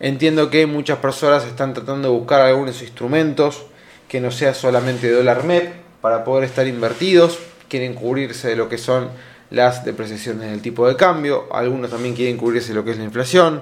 Entiendo 0.02 0.50
que 0.50 0.66
muchas 0.66 0.98
personas 0.98 1.46
están 1.46 1.76
tratando 1.76 2.10
de 2.10 2.18
buscar 2.18 2.42
algunos 2.42 2.82
instrumentos 2.82 3.62
que 4.08 4.20
no 4.20 4.32
sea 4.32 4.56
solamente 4.56 5.12
dólar 5.12 5.44
MEP 5.44 5.72
para 6.02 6.24
poder 6.24 6.44
estar 6.44 6.68
invertidos. 6.68 7.40
Quieren 7.70 7.94
cubrirse 7.94 8.50
de 8.50 8.56
lo 8.56 8.68
que 8.68 8.78
son 8.78 9.10
las 9.50 9.86
depreciaciones 9.86 10.50
del 10.50 10.62
tipo 10.62 10.88
de 10.88 10.96
cambio. 10.96 11.48
Algunos 11.54 11.92
también 11.92 12.16
quieren 12.16 12.38
cubrirse 12.38 12.70
de 12.70 12.76
lo 12.76 12.84
que 12.84 12.92
es 12.92 12.98
la 12.98 13.04
inflación, 13.04 13.62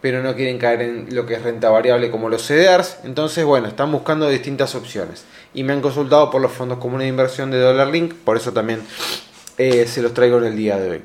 pero 0.00 0.22
no 0.22 0.34
quieren 0.34 0.58
caer 0.58 0.82
en 0.82 1.14
lo 1.14 1.26
que 1.26 1.34
es 1.34 1.42
renta 1.42 1.70
variable 1.70 2.10
como 2.10 2.28
los 2.28 2.46
CDRs. 2.46 2.98
Entonces, 3.04 3.44
bueno, 3.44 3.68
están 3.68 3.90
buscando 3.90 4.28
distintas 4.28 4.74
opciones. 4.74 5.24
Y 5.52 5.64
me 5.64 5.72
han 5.72 5.80
consultado 5.80 6.30
por 6.30 6.40
los 6.40 6.52
fondos 6.52 6.78
comunes 6.78 7.06
de 7.06 7.08
inversión 7.08 7.50
de 7.50 7.58
Dollar 7.58 7.88
Link, 7.88 8.14
por 8.14 8.36
eso 8.36 8.52
también 8.52 8.80
eh, 9.58 9.86
se 9.86 10.00
los 10.00 10.14
traigo 10.14 10.38
en 10.38 10.44
el 10.44 10.56
día 10.56 10.78
de 10.78 10.90
hoy. 10.90 11.02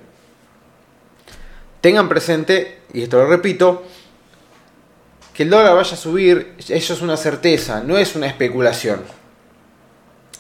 Tengan 1.81 2.09
presente, 2.09 2.79
y 2.93 3.03
esto 3.03 3.17
lo 3.17 3.27
repito, 3.27 3.83
que 5.33 5.43
el 5.43 5.49
dólar 5.49 5.75
vaya 5.75 5.93
a 5.93 5.97
subir, 5.97 6.53
eso 6.57 6.93
es 6.93 7.01
una 7.01 7.17
certeza, 7.17 7.81
no 7.81 7.97
es 7.97 8.15
una 8.15 8.27
especulación. 8.27 9.01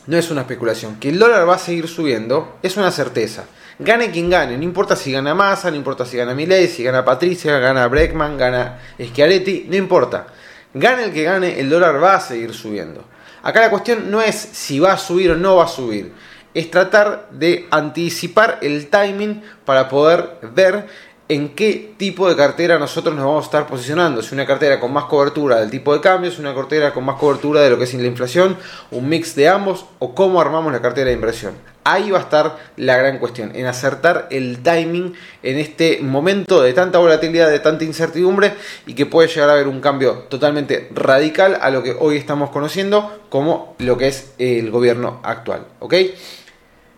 No 0.07 0.17
es 0.17 0.29
una 0.29 0.41
especulación. 0.41 0.99
Que 0.99 1.09
el 1.09 1.19
dólar 1.19 1.47
va 1.47 1.55
a 1.55 1.59
seguir 1.59 1.87
subiendo 1.87 2.57
es 2.61 2.77
una 2.77 2.91
certeza. 2.91 3.45
Gane 3.77 4.11
quien 4.11 4.29
gane, 4.29 4.57
no 4.57 4.63
importa 4.63 4.95
si 4.95 5.11
gana 5.11 5.35
Massa, 5.35 5.69
no 5.69 5.75
importa 5.75 6.05
si 6.05 6.15
gana 6.15 6.33
Milei, 6.33 6.67
si 6.67 6.83
gana 6.83 7.03
Patricia, 7.03 7.59
gana 7.59 7.87
Breckman, 7.87 8.37
gana 8.37 8.79
Schiaretti, 9.01 9.65
no 9.67 9.75
importa. 9.75 10.27
Gane 10.73 11.05
el 11.05 11.13
que 11.13 11.23
gane, 11.23 11.59
el 11.59 11.69
dólar 11.69 12.01
va 12.01 12.15
a 12.15 12.19
seguir 12.21 12.53
subiendo. 12.53 13.03
Acá 13.43 13.61
la 13.61 13.69
cuestión 13.69 14.09
no 14.09 14.21
es 14.21 14.35
si 14.35 14.79
va 14.79 14.93
a 14.93 14.97
subir 14.97 15.31
o 15.31 15.35
no 15.35 15.57
va 15.57 15.65
a 15.65 15.67
subir, 15.67 16.13
es 16.53 16.71
tratar 16.71 17.27
de 17.31 17.67
anticipar 17.69 18.59
el 18.61 18.87
timing 18.87 19.43
para 19.65 19.89
poder 19.89 20.37
ver 20.53 20.87
en 21.27 21.55
qué 21.55 21.93
tipo 21.97 22.29
de 22.29 22.35
cartera 22.35 22.77
nosotros 22.77 23.15
nos 23.15 23.25
vamos 23.25 23.43
a 23.43 23.47
estar 23.47 23.67
posicionando. 23.67 24.21
Si 24.21 24.35
una 24.35 24.45
cartera 24.45 24.79
con 24.79 24.93
más 24.93 25.05
cobertura 25.05 25.59
del 25.59 25.71
tipo 25.71 25.93
de 25.93 26.01
cambio, 26.01 26.31
si 26.31 26.39
una 26.39 26.53
cartera 26.53 26.93
con 26.93 27.03
más 27.03 27.15
cobertura 27.15 27.61
de 27.61 27.71
lo 27.71 27.77
que 27.77 27.85
es 27.85 27.93
la 27.95 28.05
inflación, 28.05 28.57
un 28.91 29.09
mix 29.09 29.35
de 29.35 29.49
ambos 29.49 29.85
o 29.99 30.13
cómo 30.13 30.39
armamos 30.39 30.71
la 30.71 30.81
cartera 30.81 31.07
de 31.07 31.13
inversión. 31.13 31.55
Ahí 31.83 32.11
va 32.11 32.19
a 32.19 32.21
estar 32.21 32.57
la 32.77 32.97
gran 32.97 33.19
cuestión, 33.19 33.55
en 33.55 33.67
acertar 33.67 34.27
el 34.31 34.63
timing 34.63 35.13
en 35.43 35.59
este 35.59 35.99
momento 36.01 36.61
de 36.61 36.73
tanta 36.73 36.97
volatilidad, 36.97 37.49
de 37.49 37.59
tanta 37.59 37.83
incertidumbre 37.83 38.53
y 38.87 38.93
que 38.93 39.05
puede 39.05 39.27
llegar 39.27 39.49
a 39.49 39.53
haber 39.53 39.67
un 39.67 39.81
cambio 39.81 40.25
totalmente 40.29 40.89
radical 40.93 41.57
a 41.61 41.69
lo 41.69 41.83
que 41.83 41.95
hoy 41.99 42.17
estamos 42.17 42.49
conociendo 42.49 43.25
como 43.29 43.75
lo 43.79 43.97
que 43.97 44.07
es 44.07 44.33
el 44.39 44.71
gobierno 44.71 45.19
actual. 45.23 45.67
¿Ok? 45.79 45.93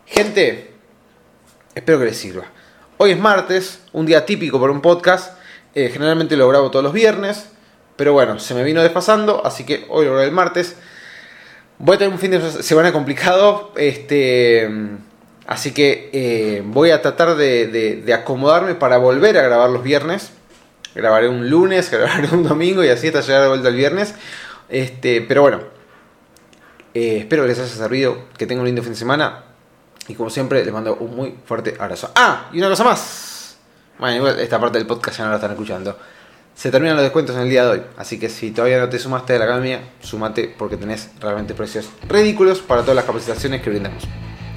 Gente, 0.05 0.71
espero 1.75 1.99
que 1.99 2.05
les 2.05 2.17
sirva. 2.17 2.45
Hoy 2.99 3.11
es 3.11 3.19
martes, 3.19 3.79
un 3.93 4.07
día 4.07 4.25
típico 4.25 4.59
para 4.59 4.73
un 4.73 4.81
podcast. 4.81 5.37
Eh, 5.75 5.91
generalmente 5.93 6.35
lo 6.35 6.47
grabo 6.47 6.71
todos 6.71 6.81
los 6.81 6.93
viernes, 6.93 7.45
pero 7.95 8.11
bueno, 8.11 8.39
se 8.39 8.55
me 8.55 8.63
vino 8.63 8.81
desfasando, 8.81 9.45
así 9.45 9.67
que 9.67 9.85
hoy 9.89 10.05
lo 10.05 10.13
grabo 10.13 10.25
el 10.25 10.31
martes. 10.31 10.75
Voy 11.77 11.95
a 11.95 11.99
tener 11.99 12.11
un 12.11 12.17
fin 12.17 12.31
de 12.31 12.41
semana 12.63 12.91
complicado, 12.91 13.71
este, 13.75 14.67
así 15.45 15.75
que 15.75 16.09
eh, 16.11 16.63
voy 16.65 16.89
a 16.89 17.03
tratar 17.03 17.35
de, 17.35 18.03
acomodarme 18.19 18.73
para 18.73 18.97
volver 18.97 19.37
a 19.37 19.43
grabar 19.43 19.69
los 19.69 19.83
viernes. 19.83 20.31
Grabaré 20.95 21.29
un 21.29 21.51
lunes, 21.51 21.91
grabaré 21.91 22.29
un 22.33 22.41
domingo 22.41 22.83
y 22.83 22.89
así 22.89 23.09
hasta 23.09 23.21
llegar 23.21 23.43
de 23.43 23.49
vuelta 23.49 23.69
el 23.69 23.75
viernes. 23.75 24.15
Este, 24.69 25.21
pero 25.21 25.43
bueno, 25.43 25.59
eh, 26.95 27.17
espero 27.19 27.43
que 27.43 27.49
les 27.49 27.59
haya 27.59 27.67
servido, 27.67 28.23
que 28.39 28.47
tengan 28.47 28.61
un 28.61 28.65
lindo 28.65 28.81
fin 28.81 28.93
de 28.93 28.97
semana. 28.97 29.43
Y 30.07 30.15
como 30.15 30.29
siempre, 30.29 30.63
les 30.63 30.73
mando 30.73 30.95
un 30.95 31.15
muy 31.15 31.35
fuerte 31.45 31.75
abrazo. 31.79 32.11
Ah, 32.15 32.49
y 32.53 32.59
una 32.59 32.69
cosa 32.69 32.83
más. 32.83 33.57
Bueno, 33.99 34.17
igual 34.17 34.39
esta 34.39 34.59
parte 34.59 34.77
del 34.77 34.87
podcast 34.87 35.17
ya 35.17 35.25
no 35.25 35.31
la 35.31 35.37
están 35.37 35.51
escuchando. 35.51 35.97
Se 36.55 36.71
terminan 36.71 36.95
los 36.95 37.03
descuentos 37.03 37.35
en 37.35 37.43
el 37.43 37.49
día 37.49 37.65
de 37.65 37.69
hoy. 37.69 37.81
Así 37.97 38.19
que 38.19 38.29
si 38.29 38.51
todavía 38.51 38.79
no 38.79 38.89
te 38.89 38.99
sumaste 38.99 39.35
a 39.35 39.39
la 39.39 39.45
academia, 39.45 39.81
sumate 40.01 40.53
porque 40.57 40.77
tenés 40.77 41.09
realmente 41.19 41.53
precios 41.53 41.89
ridículos 42.07 42.59
para 42.59 42.81
todas 42.81 42.95
las 42.95 43.05
capacitaciones 43.05 43.61
que 43.61 43.69
brindamos. 43.69 44.03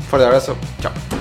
Fuerte 0.09 0.27
abrazo, 0.27 0.57
chao. 0.81 1.20